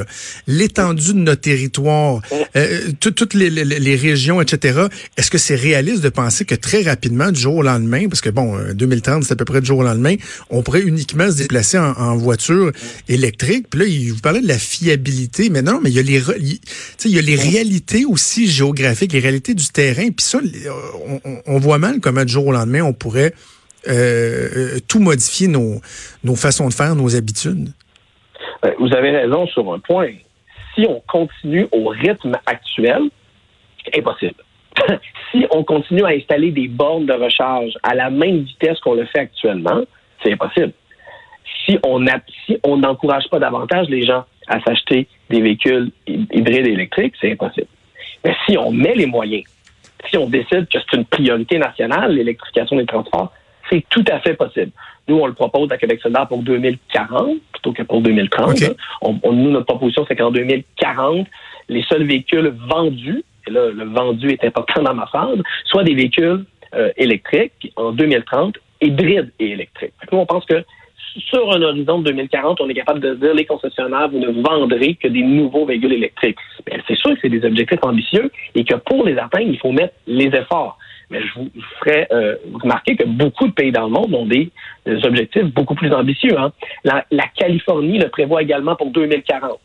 l'étendue 0.47 1.13
de 1.13 1.19
notre 1.19 1.41
territoire, 1.41 2.21
euh, 2.55 2.79
toutes 2.99 3.33
les, 3.33 3.49
les, 3.49 3.95
régions, 3.95 4.41
etc. 4.41 4.87
Est-ce 5.17 5.31
que 5.31 5.37
c'est 5.37 5.55
réaliste 5.55 6.01
de 6.01 6.09
penser 6.09 6.45
que 6.45 6.55
très 6.55 6.83
rapidement, 6.83 7.31
du 7.31 7.39
jour 7.39 7.55
au 7.55 7.61
lendemain, 7.61 8.07
parce 8.07 8.21
que 8.21 8.29
bon, 8.29 8.57
2030, 8.73 9.23
euh, 9.23 9.25
c'est 9.25 9.33
à 9.33 9.35
peu 9.35 9.45
près 9.45 9.61
du 9.61 9.67
jour 9.67 9.79
au 9.79 9.83
lendemain, 9.83 10.15
on 10.49 10.61
pourrait 10.61 10.81
uniquement 10.81 11.29
se 11.31 11.37
déplacer 11.37 11.77
en, 11.77 12.17
voiture 12.17 12.71
électrique? 13.07 13.67
Puis 13.69 13.79
là, 13.79 13.85
il 13.85 14.11
vous 14.11 14.19
parlait 14.19 14.41
de 14.41 14.47
la 14.47 14.59
fiabilité, 14.59 15.49
mais 15.49 15.61
non, 15.61 15.79
mais 15.81 15.89
il 15.89 15.95
y 15.95 15.99
a 15.99 16.01
les, 16.01 16.21
il 17.05 17.11
y 17.11 17.19
a 17.19 17.21
les 17.21 17.35
réalités 17.35 18.05
aussi 18.05 18.47
géographiques, 18.47 19.13
les 19.13 19.19
réalités 19.19 19.53
du 19.53 19.67
terrain. 19.67 20.09
Puis 20.09 20.25
ça, 20.25 20.39
on, 21.23 21.41
on 21.45 21.59
voit 21.59 21.77
mal 21.77 21.99
comment 22.01 22.25
du 22.25 22.33
jour 22.33 22.47
au 22.47 22.51
lendemain, 22.51 22.81
on 22.81 22.93
pourrait 22.93 23.33
euh, 23.87 24.79
tout 24.87 24.99
modifier 24.99 25.47
nos, 25.47 25.81
nos 26.23 26.35
façons 26.35 26.67
de 26.67 26.73
faire, 26.73 26.95
nos 26.95 27.15
habitudes? 27.15 27.69
Ben, 28.61 28.73
vous 28.79 28.93
avez 28.93 29.11
raison 29.11 29.47
sur 29.47 29.71
un 29.73 29.79
point. 29.79 30.11
Si 30.75 30.85
on 30.87 31.01
continue 31.07 31.67
au 31.71 31.87
rythme 31.89 32.37
actuel, 32.45 33.03
c'est 33.85 33.99
impossible. 33.99 34.43
si 35.31 35.45
on 35.51 35.63
continue 35.63 36.03
à 36.03 36.09
installer 36.09 36.51
des 36.51 36.67
bornes 36.67 37.05
de 37.05 37.13
recharge 37.13 37.73
à 37.83 37.95
la 37.95 38.09
même 38.09 38.39
vitesse 38.39 38.79
qu'on 38.79 38.95
le 38.95 39.05
fait 39.05 39.19
actuellement, 39.19 39.81
c'est 40.23 40.33
impossible. 40.33 40.73
Si 41.65 41.77
on 41.83 42.05
si 42.45 42.57
on 42.63 42.77
n'encourage 42.77 43.27
pas 43.29 43.39
davantage 43.39 43.87
les 43.89 44.05
gens 44.05 44.25
à 44.47 44.59
s'acheter 44.61 45.07
des 45.29 45.41
véhicules 45.41 45.91
hybrides 46.07 46.67
et 46.67 46.71
électriques, 46.71 47.13
c'est 47.19 47.31
impossible. 47.31 47.67
Mais 48.23 48.35
si 48.45 48.57
on 48.57 48.71
met 48.71 48.95
les 48.95 49.05
moyens, 49.05 49.43
si 50.09 50.17
on 50.17 50.27
décide 50.27 50.67
que 50.67 50.79
c'est 50.79 50.97
une 50.97 51.05
priorité 51.05 51.57
nationale, 51.57 52.13
l'électrification 52.13 52.77
des 52.77 52.85
transports, 52.85 53.31
c'est 53.69 53.83
tout 53.89 54.03
à 54.11 54.19
fait 54.19 54.33
possible. 54.33 54.71
Nous, 55.07 55.17
on 55.17 55.25
le 55.25 55.33
propose 55.33 55.71
à 55.71 55.77
Québec 55.77 55.99
solidaire 56.01 56.27
pour 56.27 56.43
2040 56.43 57.37
plutôt 57.51 57.73
que 57.73 57.83
pour 57.83 58.01
2030. 58.01 58.63
nous, 59.03 59.51
notre 59.51 59.65
proposition, 59.65 60.05
c'est 60.07 60.15
qu'en 60.15 60.31
2040, 60.31 61.27
les 61.67 61.83
seuls 61.83 62.03
véhicules 62.03 62.53
vendus, 62.69 63.23
et 63.47 63.51
là, 63.51 63.69
le 63.69 63.85
vendu 63.85 64.29
est 64.29 64.43
important 64.43 64.83
dans 64.83 64.93
ma 64.93 65.05
phrase, 65.07 65.39
soient 65.65 65.83
des 65.83 65.95
véhicules 65.95 66.45
euh, 66.75 66.91
électriques, 66.97 67.71
en 67.75 67.91
2030, 67.91 68.57
hybrides 68.81 69.31
et 69.39 69.51
électriques. 69.51 69.93
Nous, 70.11 70.19
on 70.19 70.25
pense 70.25 70.45
que 70.45 70.63
sur 71.17 71.51
un 71.51 71.61
horizon 71.61 71.99
de 71.99 72.11
2040, 72.11 72.61
on 72.61 72.69
est 72.69 72.73
capable 72.73 72.99
de 72.99 73.15
dire 73.15 73.33
les 73.33 73.45
concessionnaires, 73.45 74.09
vous 74.09 74.19
ne 74.19 74.41
vendrez 74.41 74.95
que 74.95 75.07
des 75.07 75.23
nouveaux 75.23 75.65
véhicules 75.65 75.93
électriques. 75.93 76.37
c'est 76.87 76.95
sûr 76.95 77.11
que 77.11 77.19
c'est 77.21 77.29
des 77.29 77.43
objectifs 77.45 77.79
ambitieux 77.81 78.31
et 78.55 78.63
que 78.63 78.75
pour 78.75 79.05
les 79.05 79.17
atteindre, 79.17 79.47
il 79.47 79.57
faut 79.57 79.71
mettre 79.71 79.95
les 80.07 80.27
efforts. 80.27 80.77
Mais 81.09 81.21
je 81.21 81.39
vous, 81.39 81.49
ferai 81.79 82.07
euh, 82.11 82.35
remarquer 82.61 82.95
que 82.95 83.05
beaucoup 83.05 83.47
de 83.47 83.53
pays 83.53 83.71
dans 83.71 83.85
le 83.85 83.91
monde 83.91 84.13
ont 84.13 84.25
des, 84.25 84.51
objectifs 85.03 85.45
beaucoup 85.45 85.75
plus 85.75 85.91
ambitieux. 85.93 86.37
Hein. 86.37 86.51
La, 86.83 87.03
Californie 87.35 87.97
le 87.97 88.09
prévoit 88.09 88.41
également 88.41 88.75
pour 88.75 88.91
2040. 88.91 89.59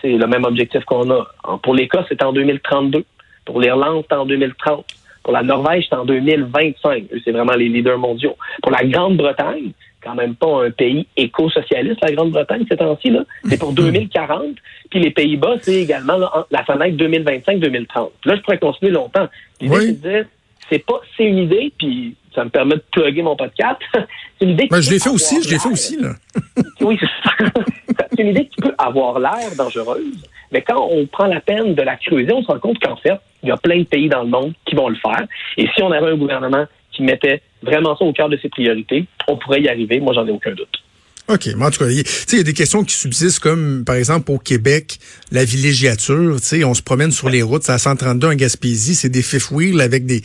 C'est 0.00 0.12
le 0.12 0.26
même 0.26 0.44
objectif 0.44 0.84
qu'on 0.84 1.10
a. 1.10 1.26
Pour 1.62 1.74
l'Écosse, 1.74 2.06
c'est 2.08 2.22
en 2.22 2.32
2032. 2.32 3.04
Pour 3.44 3.60
l'Irlande, 3.60 4.04
c'est 4.08 4.16
en 4.16 4.24
2030. 4.24 4.86
Pour 5.22 5.32
la 5.32 5.42
Norvège, 5.42 5.86
c'est 5.88 5.96
en 5.96 6.04
2025. 6.04 7.04
C'est 7.24 7.32
vraiment 7.32 7.54
les 7.54 7.68
leaders 7.68 7.98
mondiaux. 7.98 8.36
Pour 8.62 8.72
la 8.72 8.84
Grande-Bretagne, 8.84 9.72
quand 10.04 10.14
même 10.14 10.34
pas 10.34 10.66
un 10.66 10.70
pays 10.70 11.06
éco-socialiste, 11.16 12.00
la 12.02 12.12
Grande-Bretagne, 12.12 12.64
ces 12.68 12.76
temps-ci, 12.76 13.10
là. 13.10 13.24
C'est 13.48 13.58
pour 13.58 13.72
2040. 13.72 14.56
Puis 14.90 15.00
les 15.00 15.10
Pays-Bas, 15.10 15.56
c'est 15.62 15.82
également 15.82 16.18
la 16.50 16.64
fenêtre 16.64 16.96
2025-2030. 16.96 18.10
Là, 18.26 18.36
je 18.36 18.40
pourrais 18.42 18.58
continuer 18.58 18.92
longtemps. 18.92 19.28
L'idée, 19.60 19.76
c'est 19.80 20.02
de 20.02 20.08
dire, 20.08 20.24
c'est 20.70 20.84
pas, 20.84 21.00
c'est 21.16 21.24
une 21.24 21.38
idée, 21.38 21.72
puis 21.78 22.16
ça 22.34 22.44
me 22.44 22.50
permet 22.50 22.76
de 22.76 22.84
plugger 22.90 23.22
mon 23.22 23.36
podcast. 23.36 23.80
c'est 23.94 24.44
une 24.44 24.50
idée 24.50 24.68
ben, 24.70 24.80
je 24.80 24.90
l'ai 24.90 24.98
fait 24.98 25.10
aussi, 25.10 25.42
je 25.42 25.50
l'ai 25.50 25.58
fait 25.58 25.68
aussi, 25.68 25.96
là. 26.00 26.10
oui, 26.80 26.98
c'est 27.38 28.22
une 28.22 28.28
idée 28.28 28.46
qui 28.46 28.60
peut 28.60 28.74
avoir 28.78 29.18
l'air 29.18 29.54
dangereuse, 29.56 30.28
mais 30.52 30.62
quand 30.62 30.88
on 30.90 31.06
prend 31.06 31.26
la 31.26 31.40
peine 31.40 31.74
de 31.74 31.82
la 31.82 31.96
creuser, 31.96 32.32
on 32.32 32.42
se 32.42 32.48
rend 32.48 32.58
compte 32.58 32.78
qu'en 32.78 32.96
fait, 32.96 33.18
il 33.42 33.48
y 33.48 33.52
a 33.52 33.56
plein 33.56 33.78
de 33.78 33.84
pays 33.84 34.08
dans 34.08 34.22
le 34.22 34.28
monde 34.28 34.52
qui 34.66 34.74
vont 34.74 34.88
le 34.88 34.96
faire. 34.96 35.26
Et 35.56 35.68
si 35.74 35.82
on 35.82 35.92
avait 35.92 36.10
un 36.10 36.16
gouvernement 36.16 36.66
qui 36.92 37.02
mettait 37.02 37.42
vraiment 37.62 37.96
ça 37.96 38.04
au 38.04 38.12
cœur 38.12 38.28
de 38.28 38.36
ses 38.36 38.48
priorités, 38.48 39.04
on 39.28 39.36
pourrait 39.36 39.60
y 39.60 39.68
arriver. 39.68 40.00
Moi, 40.00 40.14
j'en 40.14 40.26
ai 40.26 40.30
aucun 40.30 40.52
doute. 40.52 40.82
OK. 41.26 41.48
Mais 41.56 41.64
en 41.64 41.70
tout 41.70 41.78
cas, 41.78 41.88
il 41.88 42.04
y 42.36 42.40
a 42.40 42.42
des 42.42 42.52
questions 42.52 42.84
qui 42.84 42.94
subsistent 42.94 43.38
comme, 43.38 43.84
par 43.86 43.96
exemple, 43.96 44.30
au 44.30 44.38
Québec, 44.38 44.98
la 45.32 45.44
villégiature. 45.44 46.36
On 46.64 46.74
se 46.74 46.82
promène 46.82 47.12
sur 47.12 47.30
les 47.30 47.40
routes, 47.40 47.62
c'est 47.62 47.72
à 47.72 47.78
132 47.78 48.26
en 48.26 48.34
Gaspésie, 48.34 48.94
c'est 48.94 49.08
des 49.08 49.22
fifth 49.22 49.50
wheels 49.50 49.80
avec 49.80 50.04
des, 50.04 50.20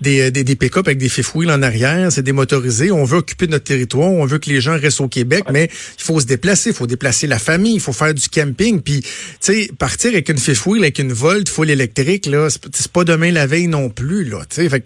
des, 0.00 0.22
euh, 0.22 0.30
des, 0.32 0.42
des 0.42 0.56
pick-up 0.56 0.88
avec 0.88 0.98
des 0.98 1.08
fifth 1.08 1.36
wheels 1.36 1.52
en 1.52 1.62
arrière, 1.62 2.10
c'est 2.10 2.24
des 2.24 2.32
motorisés. 2.32 2.90
On 2.90 3.04
veut 3.04 3.18
occuper 3.18 3.46
notre 3.46 3.64
territoire, 3.64 4.10
on 4.10 4.26
veut 4.26 4.38
que 4.38 4.50
les 4.50 4.60
gens 4.60 4.76
restent 4.76 5.00
au 5.00 5.08
Québec, 5.08 5.44
mais 5.52 5.68
il 5.98 6.02
faut 6.02 6.18
se 6.18 6.26
déplacer, 6.26 6.70
il 6.70 6.76
faut 6.76 6.88
déplacer 6.88 7.28
la 7.28 7.38
famille, 7.38 7.74
il 7.74 7.80
faut 7.80 7.92
faire 7.92 8.12
du 8.12 8.28
camping. 8.28 8.80
Puis, 8.80 9.02
tu 9.02 9.08
sais, 9.40 9.70
partir 9.78 10.10
avec 10.10 10.28
une 10.30 10.38
fifth 10.38 10.66
wheel, 10.66 10.82
avec 10.82 10.98
une 10.98 11.12
Volt 11.12 11.48
full 11.48 11.70
électrique, 11.70 12.26
là, 12.26 12.48
c'est 12.50 12.90
pas 12.90 13.04
demain 13.04 13.30
la 13.30 13.46
veille 13.46 13.68
non 13.68 13.88
plus, 13.88 14.24
là. 14.24 14.40
Tu 14.48 14.62
sais, 14.62 14.68
fait 14.68 14.84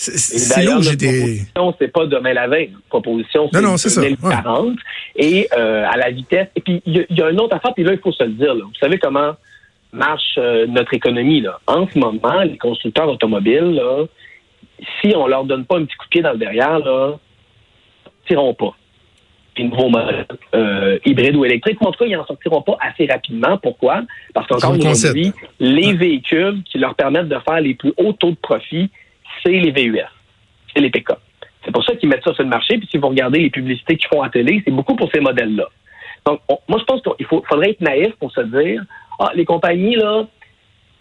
c'est 0.00 0.62
là 0.62 0.78
où 0.78 0.82
j'ai 0.82 0.96
des. 0.96 1.42
c'est 1.78 1.92
pas 1.92 2.06
demain 2.06 2.32
la 2.32 2.48
veille. 2.48 2.72
Proposition, 2.88 3.50
c'est 3.52 3.94
2040. 3.94 4.78
Et 5.16 5.48
euh, 5.56 5.86
à 5.88 5.96
la 5.96 6.10
vitesse. 6.10 6.48
Et 6.56 6.60
puis, 6.60 6.82
il 6.86 7.06
y, 7.10 7.22
a 7.22 7.30
une 7.30 7.40
autre 7.40 7.56
affaire, 7.56 7.74
puis 7.74 7.84
là, 7.84 7.92
il 7.92 7.98
faut 7.98 8.12
se 8.12 8.24
le 8.24 8.30
dire. 8.30 8.54
Vous 8.54 8.74
savez 8.80 8.98
comment 8.98 9.34
marche 9.92 10.34
euh, 10.38 10.66
notre 10.66 10.94
économie. 10.94 11.40
Là. 11.40 11.60
En 11.66 11.86
ce 11.88 11.98
moment, 11.98 12.42
les 12.42 12.58
constructeurs 12.58 13.08
automobiles, 13.08 13.74
là, 13.74 14.04
si 15.00 15.12
on 15.16 15.26
leur 15.26 15.44
donne 15.44 15.64
pas 15.64 15.78
un 15.78 15.84
petit 15.84 15.96
coup 15.96 16.06
de 16.06 16.10
pied 16.10 16.22
dans 16.22 16.32
le 16.32 16.38
derrière, 16.38 16.78
là, 16.78 17.18
tireront 18.26 18.54
pas. 18.54 18.74
Puis 19.54 19.64
nouveaux 19.64 19.88
modèles 19.88 20.26
euh, 20.54 20.98
hybrides 21.04 21.36
ou 21.36 21.44
électriques, 21.44 21.78
en 21.82 21.90
tout 21.90 21.98
cas, 21.98 22.06
ils 22.06 22.16
n'en 22.16 22.24
sortiront 22.24 22.62
pas 22.62 22.78
assez 22.80 23.06
rapidement. 23.06 23.58
Pourquoi? 23.58 24.02
Parce 24.32 24.46
qu'encore 24.46 24.78
aujourd'hui, 24.78 25.32
les 25.58 25.92
véhicules 25.94 26.62
qui 26.64 26.78
leur 26.78 26.94
permettent 26.94 27.28
de 27.28 27.38
faire 27.38 27.60
les 27.60 27.74
plus 27.74 27.92
hauts 27.96 28.12
taux 28.12 28.30
de 28.30 28.36
profit, 28.36 28.90
c'est 29.42 29.50
les 29.50 29.72
VUS, 29.72 30.00
c'est 30.72 30.80
les 30.80 30.90
pick-up. 30.90 31.18
C'est 31.64 31.72
pour 31.72 31.84
ça 31.84 31.94
qu'ils 31.94 32.08
mettent 32.08 32.24
ça 32.24 32.34
sur 32.34 32.42
le 32.42 32.48
marché. 32.48 32.78
Puis 32.78 32.88
si 32.90 32.98
vous 32.98 33.08
regardez 33.08 33.40
les 33.40 33.50
publicités 33.50 33.96
qu'ils 33.96 34.08
font 34.08 34.22
à 34.22 34.30
télé, 34.30 34.62
c'est 34.64 34.70
beaucoup 34.70 34.96
pour 34.96 35.10
ces 35.12 35.20
modèles-là. 35.20 35.66
Donc, 36.26 36.40
moi, 36.68 36.78
je 36.78 36.84
pense 36.84 37.00
qu'il 37.02 37.26
faudrait 37.26 37.70
être 37.70 37.80
naïf 37.80 38.14
pour 38.16 38.30
se 38.32 38.40
dire, 38.40 38.82
ah, 39.18 39.30
les 39.34 39.44
compagnies, 39.44 39.96
là, 39.96 40.26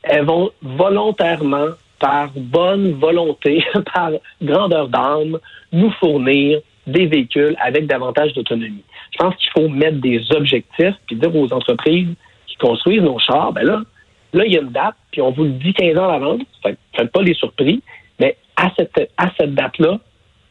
elles 0.03 0.25
vont 0.25 0.51
volontairement, 0.61 1.67
par 1.99 2.29
bonne 2.35 2.93
volonté, 2.93 3.63
par 3.93 4.11
grandeur 4.41 4.87
d'âme, 4.87 5.37
nous 5.71 5.91
fournir 5.91 6.59
des 6.87 7.05
véhicules 7.05 7.55
avec 7.59 7.87
davantage 7.87 8.33
d'autonomie. 8.33 8.83
Je 9.11 9.17
pense 9.17 9.35
qu'il 9.35 9.51
faut 9.51 9.67
mettre 9.67 9.97
des 9.97 10.21
objectifs, 10.31 10.95
puis 11.05 11.15
dire 11.15 11.35
aux 11.35 11.51
entreprises 11.53 12.07
qui 12.47 12.55
construisent 12.55 13.01
nos 13.01 13.19
chars, 13.19 13.51
ben 13.51 13.65
là, 13.65 13.81
là, 14.33 14.45
il 14.45 14.53
y 14.53 14.57
a 14.57 14.61
une 14.61 14.69
date, 14.69 14.95
puis 15.11 15.21
on 15.21 15.31
vous 15.31 15.43
le 15.43 15.51
dit 15.51 15.73
15 15.73 15.97
ans 15.97 16.09
à 16.09 16.13
l'avance, 16.13 16.41
faites 16.63 17.11
pas 17.11 17.21
les 17.21 17.33
surpris, 17.33 17.81
mais 18.19 18.37
à 18.55 18.71
cette, 18.77 19.11
à 19.17 19.29
cette 19.37 19.53
date-là, 19.53 19.99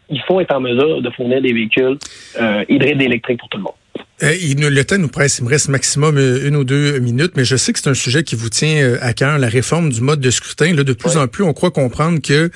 il 0.08 0.20
faut 0.22 0.40
être 0.40 0.54
en 0.54 0.60
mesure 0.60 1.02
de 1.02 1.10
fournir 1.10 1.40
des 1.42 1.52
véhicules 1.52 1.98
euh, 2.40 2.64
hybrides 2.68 3.00
électriques 3.00 3.40
pour 3.40 3.48
tout 3.48 3.58
le 3.58 3.64
monde. 3.64 3.74
Euh, 4.22 4.34
le 4.34 4.82
temps 4.82 4.98
nous 4.98 5.08
presse, 5.08 5.38
il 5.38 5.44
me 5.44 5.48
reste 5.48 5.68
maximum 5.68 6.16
euh, 6.16 6.48
une 6.48 6.56
ou 6.56 6.64
deux 6.64 6.98
minutes, 6.98 7.32
mais 7.36 7.44
je 7.44 7.54
sais 7.54 7.72
que 7.72 7.78
c'est 7.78 7.88
un 7.88 7.94
sujet 7.94 8.24
qui 8.24 8.34
vous 8.34 8.48
tient 8.48 8.82
euh, 8.82 8.98
à 9.00 9.12
cœur, 9.12 9.38
la 9.38 9.48
réforme 9.48 9.90
du 9.90 10.00
mode 10.00 10.20
de 10.20 10.30
scrutin. 10.30 10.74
Là, 10.74 10.82
de 10.82 10.92
plus 10.92 11.16
en 11.16 11.28
plus, 11.28 11.44
on 11.44 11.52
croit 11.52 11.70
comprendre 11.70 12.20
que 12.20 12.50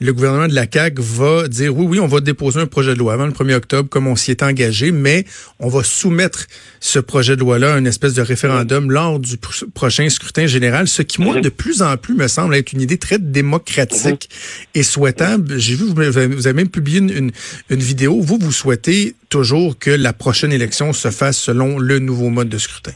le 0.00 0.12
gouvernement 0.12 0.46
de 0.46 0.54
la 0.54 0.66
CAQ 0.72 1.02
va 1.02 1.48
dire 1.48 1.76
oui, 1.76 1.86
oui, 1.88 1.98
on 1.98 2.06
va 2.06 2.20
déposer 2.20 2.60
un 2.60 2.66
projet 2.66 2.94
de 2.94 2.98
loi 3.00 3.14
avant 3.14 3.26
le 3.26 3.32
1er 3.32 3.54
octobre, 3.54 3.88
comme 3.88 4.06
on 4.06 4.14
s'y 4.14 4.30
est 4.30 4.44
engagé, 4.44 4.92
mais 4.92 5.24
on 5.58 5.68
va 5.68 5.82
soumettre 5.82 6.46
ce 6.78 7.00
projet 7.00 7.34
de 7.34 7.40
loi-là 7.40 7.74
à 7.74 7.78
une 7.78 7.88
espèce 7.88 8.14
de 8.14 8.22
référendum 8.22 8.92
lors 8.92 9.18
du 9.18 9.38
prochain 9.74 10.08
scrutin 10.08 10.46
général, 10.46 10.86
ce 10.86 11.02
qui, 11.02 11.20
moi, 11.20 11.40
de 11.40 11.48
plus 11.48 11.82
en 11.82 11.96
plus 11.96 12.14
me 12.14 12.28
semble 12.28 12.54
être 12.54 12.72
une 12.72 12.80
idée 12.80 12.98
très 12.98 13.18
démocratique 13.18 14.30
et 14.76 14.84
souhaitable. 14.84 15.58
J'ai 15.58 15.74
vu, 15.74 15.86
vous 15.86 16.00
avez 16.00 16.52
même 16.52 16.68
publié 16.68 16.98
une, 17.00 17.32
une 17.70 17.80
vidéo. 17.80 18.20
Vous, 18.20 18.38
vous 18.40 18.52
souhaitez 18.52 19.16
toujours 19.28 19.78
que 19.78 19.90
la 19.90 20.12
prochaine 20.12 20.52
élection 20.52 20.92
se 20.92 21.07
fasse 21.10 21.38
selon 21.38 21.78
le 21.78 21.98
nouveau 21.98 22.28
mode 22.30 22.48
de 22.48 22.58
scrutin? 22.58 22.92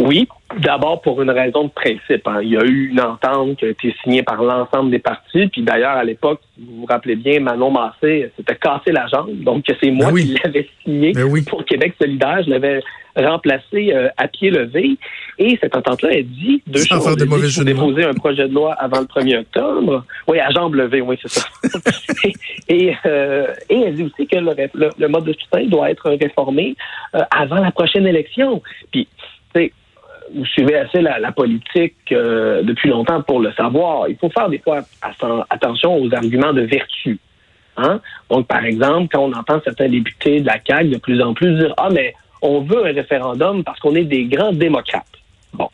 Oui, 0.00 0.28
d'abord 0.60 1.00
pour 1.02 1.20
une 1.22 1.30
raison 1.30 1.64
de 1.64 1.70
principe. 1.70 2.26
Hein. 2.26 2.40
Il 2.42 2.50
y 2.50 2.56
a 2.56 2.64
eu 2.64 2.90
une 2.90 3.00
entente 3.00 3.56
qui 3.56 3.64
a 3.64 3.68
été 3.68 3.94
signée 4.02 4.22
par 4.22 4.42
l'ensemble 4.42 4.90
des 4.90 5.00
partis. 5.00 5.48
Puis 5.48 5.62
d'ailleurs, 5.62 5.96
à 5.96 6.04
l'époque, 6.04 6.40
vous 6.56 6.80
vous 6.80 6.86
rappelez 6.86 7.16
bien, 7.16 7.40
Manon 7.40 7.70
Massé 7.70 8.30
s'était 8.36 8.56
cassé 8.56 8.92
la 8.92 9.06
jambe. 9.08 9.42
Donc 9.42 9.64
c'est 9.66 9.90
moi 9.90 10.12
ben 10.12 10.18
qui 10.18 10.38
l'avais 10.42 10.68
signé 10.84 11.12
ben 11.12 11.44
pour 11.44 11.64
Québec 11.64 11.94
solidaire. 12.00 12.42
Je 12.44 12.50
l'avais 12.50 12.80
remplacé 13.16 13.92
euh, 13.92 14.08
à 14.16 14.28
pied 14.28 14.50
levé. 14.50 14.96
Et 15.38 15.58
cette 15.60 15.76
entente-là, 15.76 16.10
elle 16.12 16.26
dit 16.26 16.62
deux 16.66 16.84
choses. 16.84 17.04
Faire 17.04 17.16
de 17.16 17.64
déposer 17.64 18.04
un 18.04 18.14
projet 18.14 18.48
de 18.48 18.54
loi 18.54 18.74
avant 18.74 19.00
le 19.00 19.06
1er 19.06 19.40
octobre. 19.40 20.04
Oui, 20.26 20.38
à 20.38 20.50
jambe 20.50 20.74
levée, 20.74 21.00
oui, 21.00 21.18
c'est 21.20 21.30
ça. 21.30 21.48
et, 22.68 22.94
euh, 23.06 23.46
et 23.68 23.80
elle 23.80 23.94
dit 23.94 24.04
aussi 24.04 24.26
que 24.26 24.36
le, 24.36 25.08
mode 25.08 25.24
de 25.24 25.32
scrutin 25.32 25.66
doit 25.66 25.90
être 25.90 26.10
réformé 26.10 26.76
euh, 27.14 27.22
avant 27.30 27.60
la 27.60 27.70
prochaine 27.70 28.06
élection. 28.06 28.62
Puis, 28.92 29.08
vous 30.34 30.44
suivez 30.46 30.76
assez 30.76 31.00
la, 31.00 31.32
politique 31.32 31.94
depuis 32.10 32.88
longtemps 32.88 33.22
pour 33.22 33.40
le 33.40 33.52
savoir. 33.52 34.08
Il 34.08 34.16
faut 34.16 34.30
faire 34.30 34.48
des 34.48 34.58
fois 34.58 34.82
attention 35.50 35.96
aux 35.96 36.12
arguments 36.14 36.52
de 36.52 36.62
vertu. 36.62 37.18
Hein? 37.76 38.00
Donc, 38.30 38.46
par 38.46 38.64
exemple, 38.64 39.08
quand 39.12 39.22
on 39.22 39.32
entend 39.32 39.60
certains 39.64 39.88
députés 39.88 40.40
de 40.40 40.46
la 40.46 40.58
CAQ 40.64 40.88
de 40.88 40.98
plus 40.98 41.22
en 41.22 41.32
plus 41.34 41.56
dire 41.58 41.72
Ah, 41.76 41.88
mais 41.92 42.14
on 42.42 42.60
veut 42.60 42.86
un 42.86 42.92
référendum 42.92 43.64
parce 43.64 43.78
qu'on 43.80 43.94
est 43.94 44.04
des 44.04 44.24
grands 44.24 44.52
démocrates. 44.52 45.06
Bon. 45.52 45.68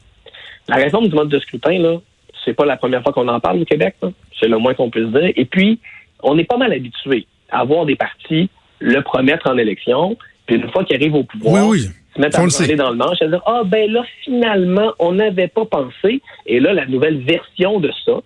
La 0.68 0.76
réforme 0.76 1.08
du 1.08 1.14
mode 1.14 1.28
de 1.28 1.38
scrutin, 1.38 1.78
là, 1.78 1.96
c'est 2.44 2.54
pas 2.54 2.66
la 2.66 2.76
première 2.76 3.02
fois 3.02 3.12
qu'on 3.12 3.28
en 3.28 3.40
parle 3.40 3.60
au 3.60 3.64
Québec, 3.64 3.96
c'est 4.38 4.48
le 4.48 4.58
moins 4.58 4.74
qu'on 4.74 4.90
puisse 4.90 5.08
dire. 5.08 5.32
Et 5.36 5.44
puis, 5.44 5.80
on 6.22 6.38
est 6.38 6.44
pas 6.44 6.56
mal 6.56 6.72
habitué 6.72 7.26
à 7.50 7.60
avoir 7.60 7.86
des 7.86 7.96
partis 7.96 8.50
le 8.80 9.00
promettre 9.00 9.48
en 9.48 9.56
élection, 9.56 10.16
puis 10.46 10.56
une 10.56 10.70
fois 10.70 10.84
qu'ils 10.84 10.96
arrivent 10.96 11.14
au 11.14 11.24
pouvoir, 11.24 11.72
se 12.14 12.20
mettre 12.20 12.38
à 12.38 12.46
parler 12.46 12.76
dans 12.76 12.90
le 12.90 12.96
manche, 12.96 13.20
à 13.22 13.26
dire 13.26 13.42
Ah 13.46 13.62
ben 13.64 13.90
là, 13.90 14.02
finalement, 14.22 14.92
on 14.98 15.12
n'avait 15.12 15.48
pas 15.48 15.64
pensé. 15.64 16.20
Et 16.46 16.60
là, 16.60 16.72
la 16.72 16.86
nouvelle 16.86 17.18
version 17.18 17.80
de 17.80 17.90
ça, 18.04 18.20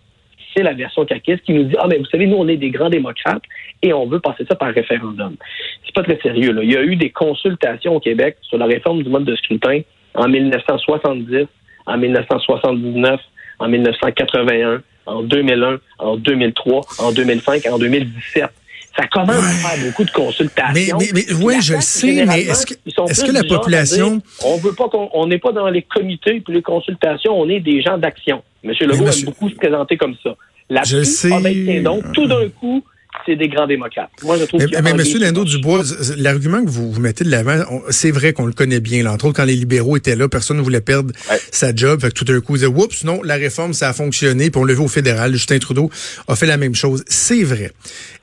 c'est 0.55 0.63
la 0.63 0.75
version 0.75 1.05
caquiste 1.05 1.43
qui 1.45 1.53
nous 1.53 1.65
dit 1.65 1.77
Ah, 1.79 1.87
mais 1.89 1.99
vous 1.99 2.07
savez, 2.07 2.27
nous, 2.27 2.37
on 2.37 2.49
est 2.49 2.57
des 2.57 2.71
grands 2.71 2.91
démocrates 2.91 3.43
et 3.83 3.93
on 3.93 4.07
veut 4.07 4.21
passer 4.21 4.45
ça 4.49 4.55
par 4.55 4.73
référendum. 4.73 5.37
C'est 5.85 5.95
pas 5.95 6.03
très 6.03 6.19
sérieux. 6.21 6.53
Là. 6.53 6.63
Il 6.63 6.73
y 6.73 6.77
a 6.77 6.83
eu 6.83 6.97
des 6.97 7.11
consultations 7.11 7.97
au 7.97 8.01
Québec 8.01 8.37
sur 8.43 8.59
la 8.59 8.67
réforme 8.67 9.03
du 9.03 9.09
mode 9.09 9.25
de 9.25 9.37
scrutin 9.37 9.81
en 10.15 10.29
1970, 10.29 11.47
en 11.87 11.99
1979, 11.99 13.21
en 13.59 13.69
1981, 13.69 14.83
en 15.07 15.23
2001, 15.23 15.79
en 15.99 16.17
2003, 16.17 16.81
en 16.99 17.13
2005, 17.13 17.67
en 17.67 17.79
2017 17.79 18.51
ça 18.99 19.07
commence 19.07 19.37
à 19.37 19.69
faire 19.69 19.87
beaucoup 19.87 20.05
de 20.05 20.11
consultations. 20.11 20.99
Mais, 20.99 21.11
mais, 21.15 21.33
oui, 21.35 21.55
je 21.61 21.75
le 21.75 21.81
sais, 21.81 22.25
mais 22.27 22.43
est-ce 22.43 22.67
que, 22.67 22.75
est 22.75 23.27
que 23.27 23.33
la 23.33 23.45
population... 23.45 24.21
on 24.45 24.57
veut 24.57 24.73
pas 24.73 24.89
qu'on 24.89 25.27
n'est 25.27 25.39
pas 25.39 25.53
dans 25.53 25.69
les 25.69 25.83
comités 25.83 26.41
pour 26.41 26.53
les 26.53 26.63
consultations, 26.63 27.39
on 27.39 27.49
est 27.49 27.61
des 27.61 27.81
gens 27.81 27.97
d'action. 27.97 28.43
M. 28.65 28.73
Legault 28.81 29.07
aime 29.07 29.25
beaucoup 29.25 29.49
se 29.51 29.55
présenter 29.55 29.97
comme 29.97 30.17
ça. 30.23 30.35
La 30.69 30.83
je 30.83 31.03
sais. 31.05 31.81
donc, 31.81 32.13
tout 32.13 32.27
d'un 32.27 32.49
coup, 32.49 32.83
c'est 33.25 33.37
des 33.37 33.49
grands 33.49 33.67
démocrates. 33.67 34.11
Moi, 34.23 34.37
je 34.39 34.45
trouve 34.45 34.61
mais, 34.61 34.83
mais 34.83 34.91
M. 34.91 35.03
Lindo 35.21 35.45
Dubois, 35.45 35.83
l'argument 36.17 36.65
que 36.65 36.71
vous, 36.71 36.93
vous 36.93 37.01
mettez 37.01 37.25
de 37.25 37.31
l'avant, 37.31 37.63
c'est 37.91 38.11
vrai 38.11 38.33
qu'on 38.33 38.47
le 38.47 38.53
connaît 38.53 38.81
bien. 38.81 39.03
Là. 39.03 39.13
Entre 39.13 39.27
autres, 39.27 39.37
quand 39.37 39.45
les 39.45 39.57
libéraux 39.57 39.97
étaient 39.97 40.17
là, 40.17 40.29
personne 40.29 40.59
ne 40.59 40.63
voulait 40.63 40.81
perdre 40.81 41.13
sa 41.51 41.75
job. 41.75 42.01
Fait 42.01 42.09
que 42.09 42.15
tout 42.15 42.25
d'un 42.25 42.41
coup, 42.41 42.57
ils 42.57 42.61
disaient, 42.61 42.67
oups, 42.67 43.05
non, 43.05 43.23
la 43.23 43.37
réforme, 43.37 43.73
ça 43.73 43.89
a 43.89 43.93
fonctionné, 43.93 44.51
puis 44.51 44.61
on 44.61 44.65
le 44.65 44.75
vu 44.75 44.81
au 44.81 44.89
fédéral. 44.89 45.33
Justin 45.33 45.59
Trudeau 45.59 45.91
a 46.27 46.37
fait 46.37 46.47
la 46.47 46.57
même 46.57 46.75
chose. 46.75 47.05
C'est 47.07 47.43
vrai. 47.45 47.73